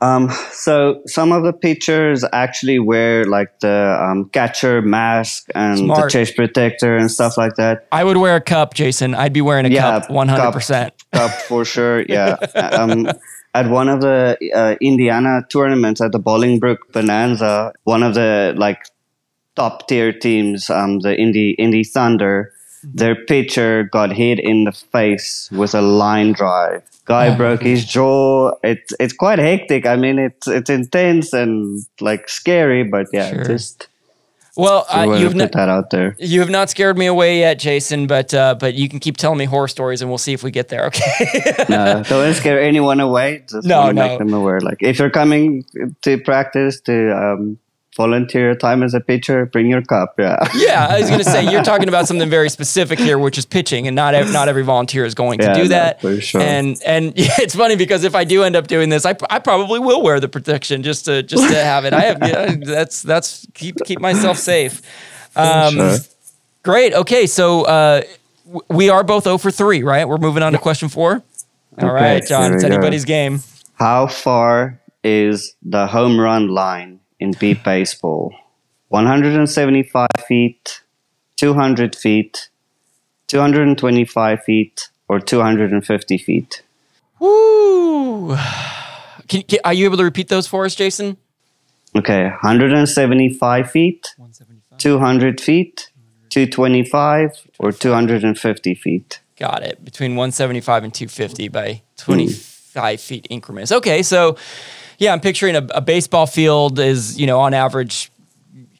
[0.00, 6.04] Um, so some of the pitchers actually wear like the um, catcher mask and Smart.
[6.04, 7.88] the chest protector and stuff like that.
[7.90, 9.14] I would wear a cup, Jason.
[9.14, 10.94] I'd be wearing a Yeah, cup, one hundred percent.
[11.12, 12.02] Cup for sure.
[12.08, 12.34] Yeah.
[12.54, 13.08] um,
[13.54, 18.78] at one of the uh, Indiana tournaments at the Bolingbrook Bonanza, one of the like
[19.56, 22.52] top tier teams, um, the Indy Indy Thunder,
[22.84, 26.82] their pitcher got hit in the face with a line drive.
[27.08, 28.52] Guy broke his jaw.
[28.62, 29.86] It's it's quite hectic.
[29.86, 33.44] I mean, it's it's intense and like scary, but yeah, Sure.
[33.44, 33.88] just
[34.56, 36.14] Well, I uh, you've put not, that out there.
[36.18, 38.06] you have not scared me away yet, Jason.
[38.06, 40.50] But uh, but you can keep telling me horror stories, and we'll see if we
[40.50, 40.86] get there.
[40.86, 41.64] Okay.
[41.68, 43.44] no, don't scare anyone away.
[43.48, 44.06] Just No, no.
[44.08, 44.60] make them aware.
[44.60, 45.64] Like if you're coming
[46.02, 47.58] to practice to um,
[47.98, 50.14] volunteer time as a pitcher, bring your cup.
[50.18, 50.38] Yeah.
[50.54, 53.44] Yeah, I was going to say you're talking about something very specific here, which is
[53.44, 56.00] pitching, and not ev- not every volunteer is going to do no, that.
[56.00, 56.40] for sure.
[56.40, 59.80] And and it's funny because if I do end up doing this, I, I probably
[59.80, 61.92] will wear the protection just to just to have it.
[61.92, 64.80] I have yeah, that's that's keep keep myself safe.
[65.36, 65.96] Um, Sure.
[66.64, 66.92] Great.
[66.94, 68.02] Okay, so uh,
[68.46, 70.08] w- we are both 0 for three, right?
[70.08, 71.12] We're moving on to question four.
[71.78, 72.54] All Okay, right, John.
[72.54, 72.74] It's we go.
[72.74, 73.40] anybody's game.
[73.74, 78.34] How far is the home run line in beep baseball?
[78.88, 80.82] 175 feet,
[81.36, 82.48] 200 feet,
[83.26, 86.62] 225 feet, or 250 feet?
[87.18, 88.36] Woo!
[89.28, 91.16] Can, can, are you able to repeat those for us, Jason?
[91.96, 94.14] Okay, 175 feet,
[94.78, 95.90] 200 feet,
[96.30, 99.20] 225, or 250 feet.
[99.36, 99.84] Got it.
[99.84, 103.72] Between 175 and 250 by 25 feet increments.
[103.72, 104.36] Okay, so
[104.98, 108.10] yeah, I'm picturing a, a baseball field is, you know, on average,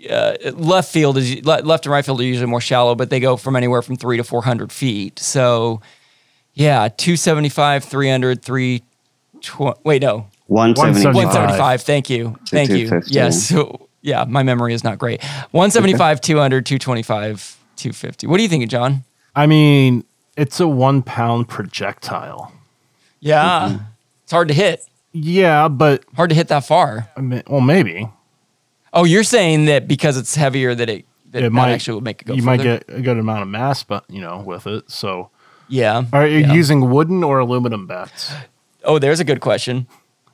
[0.09, 3.37] uh, left field is left and right field are usually more shallow, but they go
[3.37, 5.18] from anywhere from three to 400 feet.
[5.18, 5.81] So
[6.54, 9.81] yeah, 275, 300, 320.
[9.85, 11.14] Wait, no, 175.
[11.14, 11.83] 175.
[11.83, 12.37] Thank you.
[12.48, 13.00] Thank you.
[13.07, 13.48] Yes.
[13.48, 15.22] So, yeah, my memory is not great.
[15.52, 18.26] 175, 200, 225, 250.
[18.26, 19.04] What do you think, John?
[19.37, 20.04] I mean,
[20.37, 22.52] it's a one pound projectile.
[23.20, 23.78] Yeah.
[24.24, 24.85] It's hard to hit.
[25.20, 27.09] Yeah, but Hard to hit that far.
[27.16, 28.09] I mean, well, maybe
[28.92, 32.04] Oh, you're saying that because it's heavier that it that, it that might actually would
[32.04, 32.57] make it go You further?
[32.57, 34.90] might get a good amount of mass, but you know, with it.
[34.90, 35.28] So,
[35.68, 36.04] Yeah.
[36.12, 36.52] are you Yeah.
[36.54, 38.33] using wooden or aluminum bats?
[38.85, 39.87] Oh, there's a good question.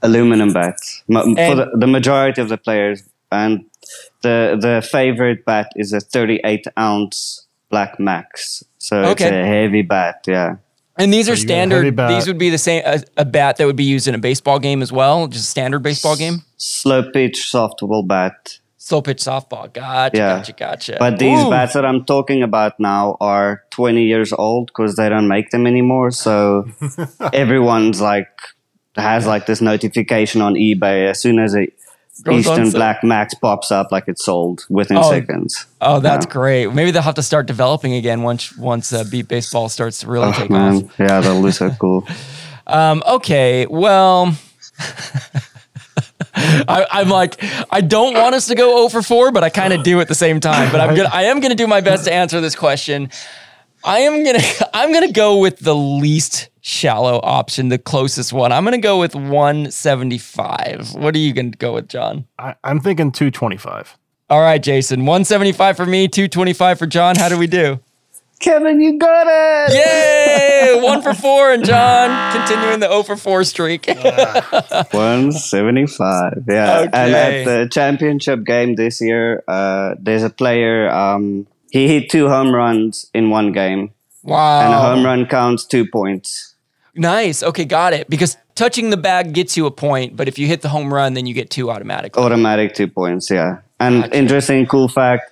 [0.03, 3.64] aluminum bats Ma- for the, the majority of the players and
[4.23, 10.16] the the favorite bat is a 38 ounce black max so it's a heavy bat
[10.29, 10.57] yeah
[10.96, 11.96] And these are you got a heavy standard.
[12.14, 14.59] These would be the same a, a bat that would be used in a baseball
[14.59, 16.42] game as well, just a standard baseball game.
[16.57, 19.72] slow pitch softball bat Slow pitch softball.
[19.72, 20.16] Gotcha.
[20.16, 20.37] Yeah.
[20.37, 20.52] Gotcha.
[20.52, 20.96] Gotcha.
[20.98, 25.26] but these bats that i'm talking about now are 20 years old because they don't
[25.26, 26.66] make them anymore so
[27.33, 28.28] everyone's like
[28.96, 31.68] has like this notification on ebay as soon as a on
[32.31, 36.33] Easton black max pops up like it's sold within Oh, seconds Oh, that's Yeah.
[36.33, 36.66] great.
[36.72, 40.29] Maybe they'll have to start developing again once once uh, beep baseball starts to really
[40.29, 40.77] Oh, take man.
[40.77, 40.83] off.
[40.98, 42.07] Yeah, that'll be so cool.
[42.66, 44.35] Um, okay, well,
[46.35, 47.37] I, I'm like,
[47.70, 50.09] I don't want us to go 0 for 4, but I kind of do at
[50.09, 50.72] the same time.
[50.72, 53.11] But I'm gonna, I am gonna do my best to answer this question.
[53.85, 54.40] I am gonna,
[54.74, 58.50] I'm gonna go with the least shallow option, the closest one.
[58.50, 60.94] I'm gonna go with 175.
[60.94, 62.24] What are you gonna go with, John?
[62.38, 63.98] I, I'm thinking 225.
[64.31, 67.16] All right, Jason, 175 for me, 225 for John.
[67.16, 67.81] How do we do?
[68.40, 69.74] Kevin, you got it!
[69.74, 70.81] Yay!
[70.83, 73.87] One for four, and John continuing the 0 for 4 streak.
[73.87, 76.44] 175.
[76.48, 76.81] Yeah.
[76.81, 82.29] And at the championship game this year, uh, there's a player, um, he hit two
[82.29, 84.61] home runs in one game, wow.
[84.61, 86.54] and a home run counts two points.
[86.94, 87.42] Nice.
[87.42, 88.09] Okay, got it.
[88.09, 91.14] Because touching the bag gets you a point, but if you hit the home run,
[91.14, 92.22] then you get two automatically.
[92.22, 93.59] Automatic two points, yeah.
[93.80, 94.16] And Gotcha.
[94.16, 95.30] interesting, cool fact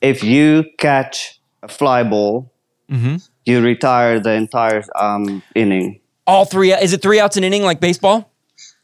[0.00, 2.52] if you catch a fly ball,
[2.90, 3.16] Mm-hmm.
[3.44, 6.00] you retire the entire um, inning.
[6.26, 6.72] All three.
[6.72, 8.30] Is it three outs an inning like baseball?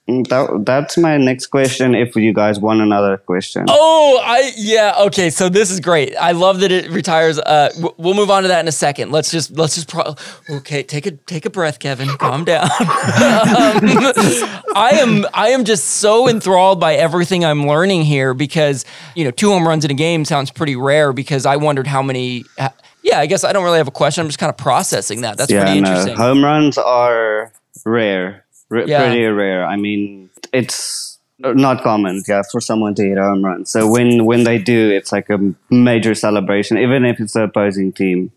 [0.07, 1.95] That, that's my next question.
[1.95, 4.93] If you guys want another question, Oh, I yeah.
[5.07, 6.15] Okay, so this is great.
[6.17, 7.39] I love that it retires.
[7.39, 9.13] Uh, w- we'll move on to that in a second.
[9.13, 10.15] Let's just let's just pro-
[10.51, 10.83] okay.
[10.83, 12.09] Take a take a breath, Kevin.
[12.19, 12.69] Calm down.
[13.45, 18.85] Um, I am I am just so enthralled by everything I'm learning here because
[19.15, 22.03] you know two home runs in a game sounds pretty rare because I wondered how
[22.03, 22.45] many.
[23.03, 24.23] Yeah, I guess I don't really have a question.
[24.23, 25.37] I'm just kind of processing that.
[25.37, 26.17] That's yeah, pretty no, interesting.
[26.17, 27.53] home runs are
[27.85, 28.44] rare,
[28.75, 29.07] R- Yeah.
[29.07, 29.65] Pretty rare.
[29.65, 33.67] I mean, it's not common, yeah, for someone to hit a home run.
[33.67, 35.39] So when when they do, it's like a
[35.71, 38.31] major celebration, even if it's the opposing team.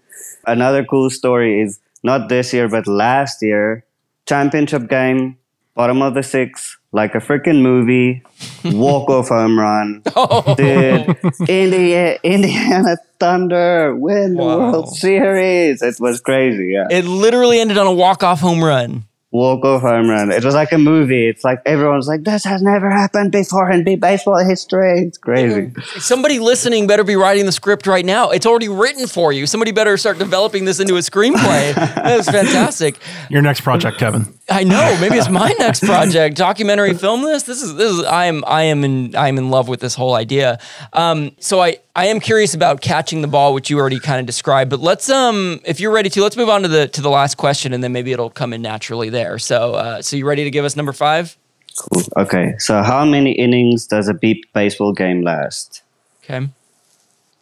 [0.45, 3.83] Another cool story is not this year, but last year,
[4.27, 5.37] championship game,
[5.75, 8.23] bottom of the sixth, like a freaking movie,
[8.65, 10.01] walk off home run.
[10.15, 10.55] Oh.
[10.55, 11.15] Dude,
[11.47, 14.71] India, Indiana Thunder win the Wow.
[14.71, 15.81] World Series.
[15.81, 16.87] It was crazy, yeah.
[16.89, 19.03] It literally ended on a walk-off home run.
[19.37, 20.31] Walk off home run.
[20.31, 21.27] It was like a movie.
[21.27, 25.01] It's like everyone's like, this has never happened before in beep baseball history.
[25.01, 25.73] It's crazy.
[25.99, 28.31] Somebody listening better be writing the script right now.
[28.31, 29.45] It's already written for you.
[29.45, 31.75] Somebody better start developing this into a screenplay.
[31.75, 32.97] that was fantastic.
[33.29, 34.25] Your next project, Kevin.
[34.49, 34.97] I know.
[35.01, 36.37] Maybe it's my next project.
[36.37, 37.43] Documentary film this.
[37.43, 39.93] This is this is I am I am in I am in love with this
[39.93, 40.57] whole idea.
[40.93, 44.25] Um, so I I am curious about catching the ball, which you already kind of
[44.25, 44.69] described.
[44.69, 47.35] But let's um if you're ready to, let's move on to the to the last
[47.35, 49.26] question, and then maybe it'll come in naturally there.
[49.37, 51.37] So uh, so you ready to give us number five?
[51.77, 52.03] Cool.
[52.17, 55.83] Okay, so how many innings does a beep baseball game last?
[56.23, 56.47] Okay.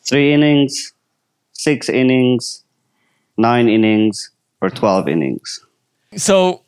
[0.03, 0.93] Three innings,
[1.53, 2.63] six innings,
[3.37, 4.29] nine innings,
[4.61, 5.59] or 12 innings?
[6.17, 6.61] So,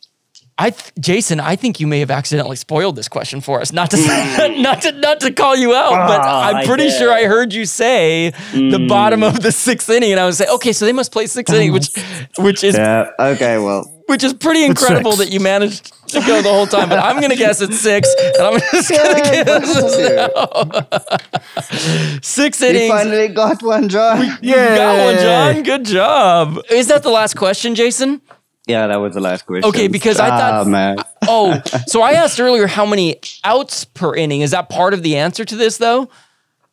[0.58, 3.72] I, th- Jason, I think you may have accidentally spoiled this question for us.
[3.74, 3.98] Not to,
[4.62, 6.98] not to, not to call you out, but Ah, I'm pretty did.
[6.98, 10.50] sure I heard you say the bottom of the sixth inning, and I was like,
[10.50, 11.90] okay, so they must play sixth inning, which,
[12.40, 16.50] which is, Yeah, okay, well, which is pretty incredible that you managed to go the
[16.50, 16.90] whole time.
[16.90, 19.76] But I'm gonna guess it's six, and I'm just gonna guess
[22.22, 22.92] six you innings.
[22.92, 24.38] finally got one, John.
[24.42, 25.64] You got one, John.
[25.64, 26.60] Good job.
[26.72, 28.22] Is that the last question, Jason?
[28.66, 29.68] Yeah, that was the last question.
[29.70, 30.98] Okay, because I thought- ah, man.
[31.30, 34.40] Oh, so I asked earlier how many outs per inning.
[34.42, 36.08] Is that part of the answer to this, though?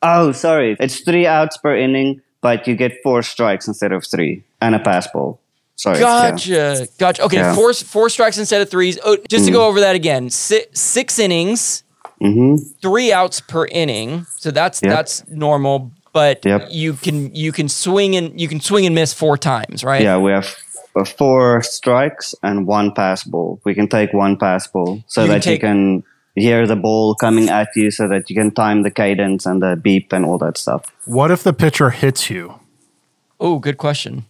[0.01, 0.77] Oh, sorry.
[0.79, 4.79] It's three outs per inning, but you get four strikes instead of three and a
[4.79, 5.41] pass ball.
[5.77, 5.99] Sorry.
[5.99, 6.31] yeah.
[6.31, 6.89] Gotcha.
[6.99, 7.23] Gotcha.
[7.25, 7.55] Okay, Yeah.
[7.55, 8.99] four four strikes instead of threes.
[9.05, 11.83] Oh, just to go over that again, six, six innings,
[12.23, 12.57] Mm-hmm.
[12.81, 14.25] three outs per inning.
[14.37, 14.91] So that's Yep.
[14.93, 15.91] that's normal.
[16.13, 16.69] But Yep.
[16.71, 20.01] you can you can swing and you can swing and miss four times, right?
[20.03, 20.47] Yeah, we have
[20.97, 23.59] uh, four strikes and one pass ball.
[23.65, 26.05] We can take one pass ball so You that take- you can
[26.37, 29.75] hear the ball coming at you so that you can time the cadence and the
[29.77, 30.83] beep and all that stuff.
[31.05, 32.61] What if the pitcher hits you?
[33.41, 34.25] Oh, good question.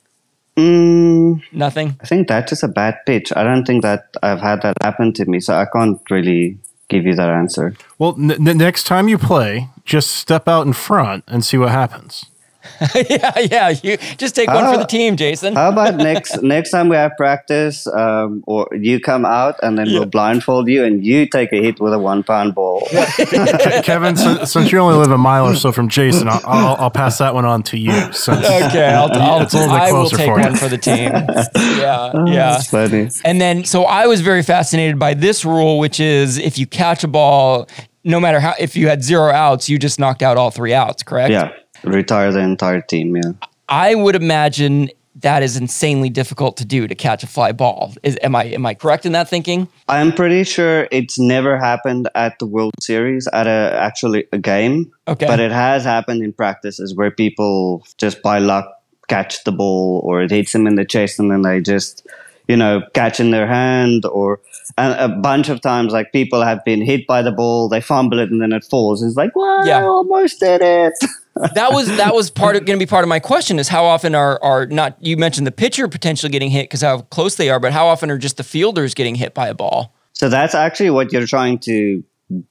[0.56, 1.96] Mm, Nothing.
[2.00, 3.32] I think that's just a bad pitch.
[3.36, 7.04] I don't think that I've had that happen to me, so I can't really give
[7.06, 7.74] you that answer.
[7.98, 11.70] Well, n- n- next time you play, just step out in front and see what
[11.70, 12.26] happens.
[13.10, 13.74] yeah, yeah.
[13.82, 15.54] You just take one for the team, Jason.
[15.54, 19.86] How about next next time we have practice, um, or you come out and then
[19.88, 22.86] we'll blindfold you and you take a hit with a one pound ball.
[23.82, 26.90] Kevin, since, since you only live a mile or so from Jason, I'll, I'll, I'll
[26.90, 27.92] pass that one on to you.
[28.12, 30.46] Since okay, I'll, I'll, It's a little bit I will closer take for you.
[30.46, 31.12] one for the team.
[31.78, 32.50] Yeah, yeah.
[32.52, 33.10] That's funny.
[33.24, 37.04] And then, so I was very fascinated by this rule, which is if you catch
[37.04, 37.68] a ball,
[38.04, 41.02] no matter how, if you had zero outs, you just knocked out all three outs,
[41.02, 41.30] correct?
[41.30, 41.52] Yeah,
[41.84, 43.16] retire the entire team.
[43.16, 43.32] Yeah.
[43.68, 47.94] I would imagine that is insanely difficult to do to catch a fly ball.
[48.02, 49.68] Is am I am I correct in that thinking?
[49.88, 54.92] I'm pretty sure it's never happened at the World Series at a actually a game.
[55.06, 55.26] Okay.
[55.26, 58.66] But it has happened in practices where people just by luck
[59.08, 62.06] catch the ball or it hits them in the chest and then they just
[62.48, 64.40] you know catch in their hand or
[64.78, 68.30] a bunch of times like people have been hit by the ball they fumble it
[68.30, 69.78] and then it falls it's like well Yeah.
[69.78, 70.94] I almost did it
[71.54, 73.84] That was that was part of going to be part of my question is how
[73.86, 77.50] often are are not you mentioned the pitcher potentially getting hit because how close they
[77.50, 79.92] are, but how often are just the fielders getting hit by a ball?
[80.12, 82.04] So that's actually what you're trying to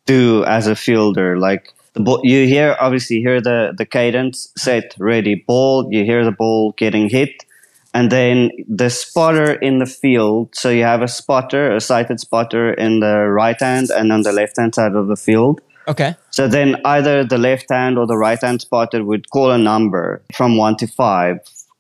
[0.06, 1.40] do as a fielder.
[1.40, 5.88] Like the ball, you hear obviously hear the the cadence, set, ready, ball.
[5.90, 7.46] You hear the ball getting hit,
[7.94, 10.56] and then the spotter in the field.
[10.56, 14.32] So you have a spotter, a sighted spotter in the right hand and on the
[14.32, 15.62] left hand side of the field.
[15.88, 16.16] Okay.
[16.32, 20.22] So then either the left hand or the right hand spotter would call a number
[20.34, 21.38] from one to five.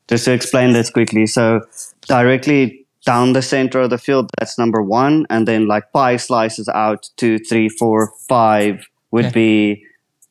[0.07, 1.25] Just to explain this quickly.
[1.25, 1.61] So
[2.07, 5.25] directly down the center of the field, that's number one.
[5.29, 9.33] And then like pie slices out two, three, four, five would Okay.
[9.33, 9.85] be,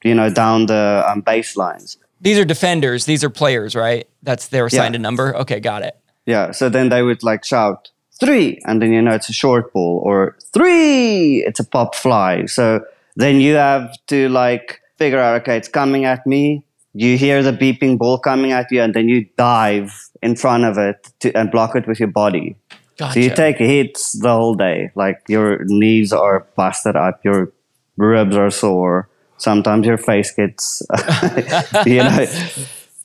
[0.04, 1.96] you know, down the um, baselines.
[2.20, 3.04] These are defenders.
[3.06, 4.06] These are players, right?
[4.22, 4.98] That's they're assigned Yeah.
[5.00, 5.36] a number.
[5.36, 5.96] Okay, got it.
[6.26, 6.52] Yeah.
[6.52, 10.00] So then they would like shout three, and then you know it's a short ball,
[10.04, 12.46] or three, it's a pop fly.
[12.46, 12.84] So
[13.16, 16.64] then you have to like figure out, okay, it's coming at me.
[16.94, 19.92] You hear the beeping ball coming at you, and then you dive
[20.22, 22.54] in front of it to, and block it with your body.
[22.98, 23.14] Gotcha.
[23.14, 24.90] So you take hits the whole day.
[24.94, 27.50] Like your knees are busted up, your
[27.96, 29.08] ribs are sore.
[29.38, 30.82] Sometimes your face gets,
[31.86, 32.26] you know,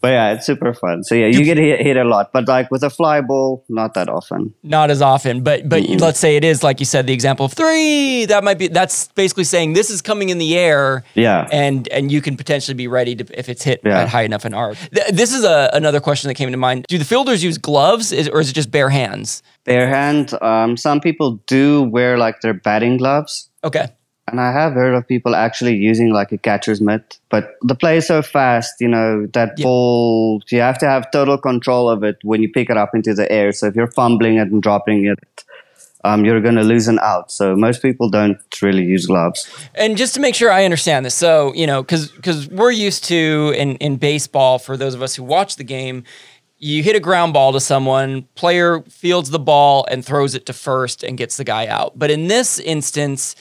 [0.02, 1.04] But yeah, it's super fun.
[1.04, 3.94] So yeah, you get hit, hit a lot, but like with a fly ball, not
[3.96, 4.54] that often.
[4.64, 7.54] Not as often, but but let's say it is like you said, the example of
[7.54, 8.26] three.
[8.26, 11.04] That might be that's basically saying this is coming in the air.
[11.16, 11.48] Yeah.
[11.52, 14.02] and and you can potentially be ready to if it's hit Yeah.
[14.02, 14.78] at high enough an arc.
[14.94, 16.86] Th- this is a, another question that came to mind.
[16.88, 19.42] Do the fielders use gloves, is, or is it just bare hands?
[19.66, 20.34] Bare hand.
[20.42, 23.50] Um, some people do wear like their batting gloves.
[23.64, 23.88] Okay.
[24.30, 27.98] And I have heard of people actually using like a catcher's mitt, but the play
[27.98, 29.64] is so fast, you know, that Yeah.
[29.64, 33.14] ball, you have to have total control of it when you pick it up into
[33.14, 33.54] the air.
[33.54, 35.18] So if you're fumbling it and dropping it,
[36.04, 37.32] um, you're going to lose an out.
[37.32, 39.50] So most people don't really use gloves.
[39.76, 43.06] And just to make sure I understand this, so you know, because because we're used
[43.06, 46.04] to in in baseball, for those of us who watch the game,
[46.60, 50.54] you hit a ground ball to someone, player fields the ball and throws it to
[50.54, 51.98] first and gets the guy out.
[51.98, 53.36] But in this instance,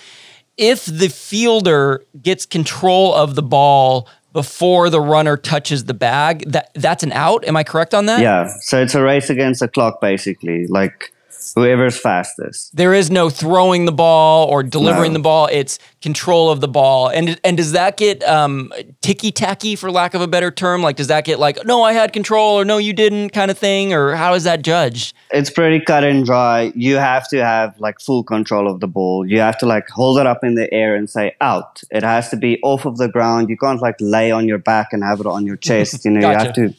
[0.56, 6.70] if the fielder gets control of the ball before the runner touches the bag, that
[6.74, 7.44] that's an out.
[7.46, 8.20] Am I correct on that?
[8.20, 8.52] Yeah.
[8.60, 10.66] So it's a race against the clock, basically.
[10.66, 11.12] Like
[11.54, 12.74] whoever's fastest.
[12.74, 15.18] There is no throwing the ball or delivering No.
[15.18, 15.48] the ball.
[15.52, 17.08] It's control of the ball.
[17.08, 18.72] And and does that get um,
[19.02, 20.82] ticky tacky, for lack of a better term?
[20.82, 23.58] Like, does that get like, no, I had control, or no, you didn't, kind of
[23.58, 23.92] thing?
[23.92, 25.14] Or how is that judged?
[25.30, 26.72] It's pretty cut and dry.
[26.74, 29.26] You have to have like full control of the ball.
[29.26, 31.82] You have to like hold it up in the air and say out.
[31.90, 33.48] It has to be off of the ground.
[33.50, 36.04] You can't like lay on your back and have it on your chest.
[36.04, 36.74] You know, you have to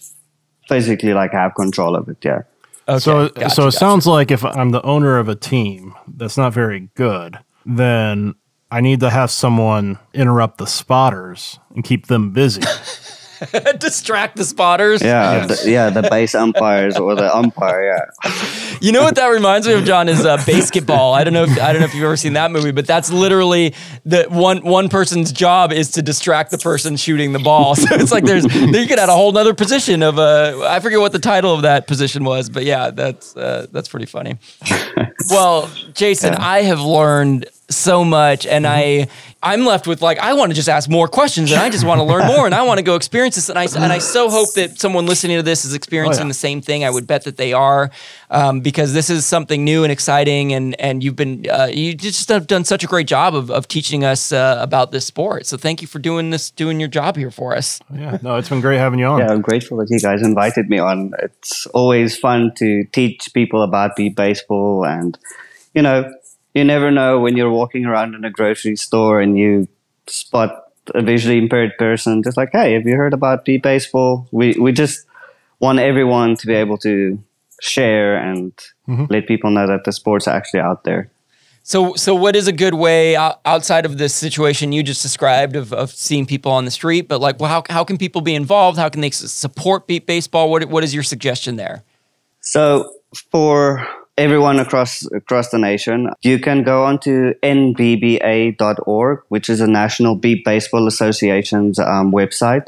[0.68, 2.18] physically like have control of it.
[2.22, 2.42] Yeah.
[2.90, 3.78] Okay, so gotcha, so it gotcha.
[3.78, 8.36] sounds like if I'm the owner of a team that's not very good, then
[8.72, 12.62] I need to have someone interrupt the spotters and keep them busy.
[13.80, 15.02] distract the spotters.
[15.02, 15.46] Yeah.
[15.46, 15.90] The, yeah.
[15.90, 17.84] The base umpires or the umpire.
[17.84, 18.32] Yeah.
[18.80, 21.12] You know what that reminds me of, John, is uh, BASEketball.
[21.16, 21.46] I don't know.
[21.46, 23.74] If, I don't know if you've ever seen that movie, but that's literally
[24.06, 27.76] the one one person's job is to distract the person shooting the ball.
[27.88, 31.00] So it's like there's you could add a whole nother position of uh, I forget
[31.00, 34.38] what the title of that position was, but yeah, that's uh, that's pretty funny.
[35.32, 39.08] well, Jason, I have learned so much, and I
[39.44, 42.00] I'm left with like I want to just ask more questions, and I just want
[42.00, 44.30] to learn more, and I want to go experience this, and I and I so
[44.30, 46.30] hope that someone listening to this is experiencing Oh, yeah.
[46.30, 46.86] the same thing.
[46.86, 47.92] I would bet that they are,
[48.30, 52.30] um, because this is something new and exciting, and and you've been uh, you just
[52.30, 55.46] have done such a great job of of teaching us uh, about this sport.
[55.46, 57.80] So thank you for doing this, doing your job here for us.
[57.94, 59.20] yeah, no, it's been great having you on.
[59.20, 61.12] Yeah, I'm grateful that you guys invited me on.
[61.22, 65.18] It's always fun to teach people about beep baseball, and
[65.74, 66.10] you know,
[66.54, 69.68] you never know when you're walking around in a grocery store and you
[70.08, 70.64] spot
[70.96, 72.24] a visually impaired person.
[72.24, 74.28] Just like, hey, have you heard about beep baseball?
[74.32, 75.06] We we just
[75.60, 77.22] want everyone to be able to
[77.62, 78.54] share and
[78.88, 79.06] mm-hmm.
[79.10, 81.10] let people know that the sport's are actually out there.
[81.64, 85.74] So, so what is a good way outside of this situation you just described of,
[85.74, 87.10] of seeing people on the street?
[87.10, 88.78] But like, well, how, how can people be involved?
[88.78, 90.50] How can they support Beep Baseball?
[90.50, 91.84] What what is your suggestion there?
[92.40, 92.94] So
[93.32, 93.86] for
[94.18, 100.16] everyone across across the nation, you can go on to nbba.org, which is the National
[100.16, 102.68] Beep Baseball Association's um, website,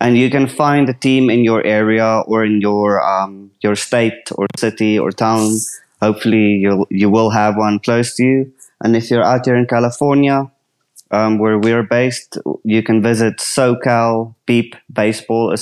[0.00, 4.30] and you can find a team in your area or in your um, your state
[4.32, 5.56] or city or town.
[6.02, 8.52] Hopefully, you you will have one close to you.
[8.80, 10.50] And if you're out here in California,
[11.10, 15.54] um, where we're based, you can visit SoCal Beep Baseball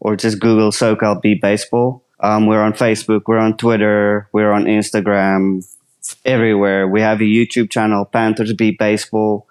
[0.00, 2.02] or just Google SoCal Beep Baseball.
[2.22, 5.64] Um, we're on Facebook, we're on Twitter, we're on Instagram,
[6.24, 6.88] everywhere.
[6.88, 9.46] We have a YouTube channel, Panthers Beep Baseball.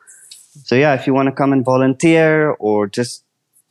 [0.63, 3.23] So yeah, if you want to come and volunteer or just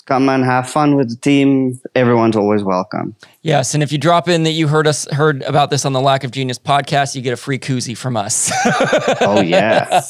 [0.09, 3.15] come and have fun with the team, everyone's always welcome.
[3.43, 6.01] Yes, and if you drop in that you heard us heard about this on the
[6.01, 8.51] Lack of Genius podcast, you get a free koozie from us.
[9.21, 10.01] Oh yeah.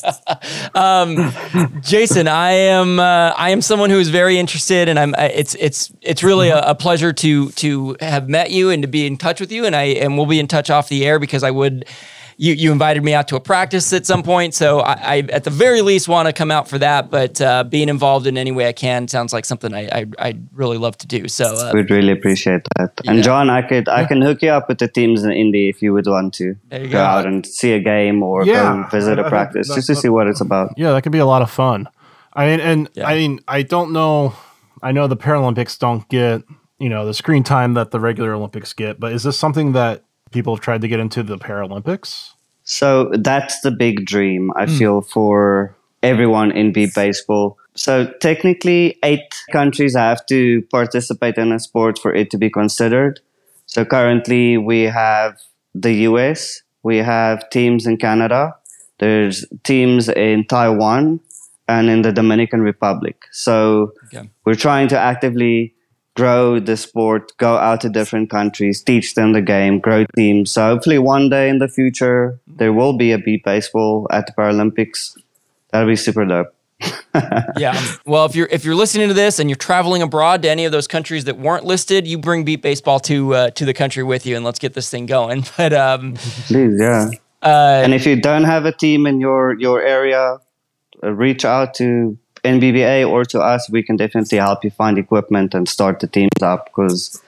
[1.80, 5.92] Jason, I am uh, I am someone who is very interested, and I'm it's it's
[6.02, 9.40] it's really a, a pleasure to to have met you and to be in touch
[9.40, 11.84] with you, and I and we'll be in touch off the air because I would.
[12.40, 15.42] You, you invited me out to a practice at some point, so I, I at
[15.42, 17.10] the very least want to come out for that.
[17.10, 20.46] But uh, being involved in any way I can sounds like something I I I'd
[20.52, 21.26] really love to do.
[21.26, 22.92] So uh, We'd really appreciate that.
[23.02, 23.10] Yeah.
[23.10, 25.82] And John, I could I can hook you up with the teams in Indy if
[25.82, 27.02] you would want to There you go go.
[27.04, 28.84] out and see a game or Yeah.
[28.84, 30.74] go visit a practice that- just to that- see what it's about.
[30.76, 31.88] Yeah, that could be a lot of fun.
[32.34, 33.08] I mean, and Yeah.
[33.08, 34.34] I mean, I don't know.
[34.80, 36.42] I know the Paralympics don't get
[36.78, 40.04] you know the screen time that the regular Olympics get, but is this something that
[40.30, 42.32] people have tried to get into the Paralympics?
[42.64, 44.76] So that's the big dream I hmm.
[44.76, 47.58] feel for everyone in beep baseball.
[47.74, 53.20] So technically, eight countries have to participate in a sport for it to be considered.
[53.66, 55.38] So currently, we have
[55.74, 58.54] the US, we have teams in Canada,
[58.98, 61.20] there's teams in Taiwan,
[61.68, 63.16] and in the Dominican Republic.
[63.30, 64.28] So Okay.
[64.44, 65.74] we're trying to actively
[66.18, 70.50] grow the sport, go out to different countries, teach them the game, grow teams.
[70.50, 74.32] So hopefully one day in the future there will be a beep baseball at the
[74.32, 75.16] Paralympics.
[75.70, 76.52] That'll be super dope.
[77.56, 77.80] yeah.
[78.04, 80.72] Well, if you're if you're listening to this and you're traveling abroad to any of
[80.72, 84.26] those countries that weren't listed, you bring beep baseball to uh, to the country with
[84.26, 85.44] you, and let's get this thing going.
[85.56, 86.14] But um,
[86.46, 87.10] Please, yeah.
[87.42, 90.38] uh, And if you don't have a team in your your area,
[91.02, 93.68] uh, reach out to NBBA or to us.
[93.70, 97.20] We can definitely help you find equipment and start the teams up because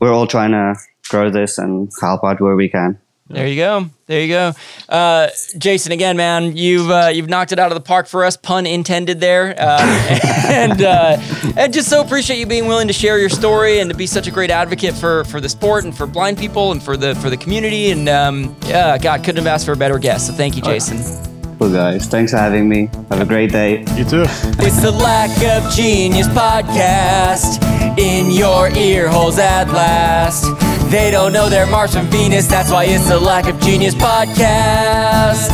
[0.00, 0.76] we're all trying to
[1.08, 2.98] grow this and help out where we can.
[3.28, 3.86] There you go.
[4.04, 4.52] There you go.
[4.86, 8.36] Uh, Jason, again, man, you've uh, you've knocked it out of the park for us,
[8.36, 9.50] pun intended there.
[9.52, 9.88] Um,
[10.48, 11.16] and uh,
[11.56, 14.26] and just so appreciate you being willing to share your story and to be such
[14.26, 17.30] a great advocate for for the sport and for blind people and for the for
[17.30, 17.90] the community.
[17.90, 20.26] And um, yeah, God, couldn't have asked for a better guest.
[20.26, 21.33] So thank you, Jason.
[21.64, 22.90] Cool guys, thanks for having me.
[23.08, 23.86] Have a great day.
[23.96, 24.26] You too.
[24.60, 27.56] It's the Lack of Genius podcast
[27.98, 30.44] in your ear holes at last.
[30.90, 35.48] They don't know they're Mars from Venus, that's why it's the Lack of Genius podcast.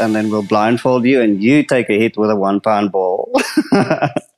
[0.00, 3.38] And then we'll blindfold you and you take a hit with a one pound ball.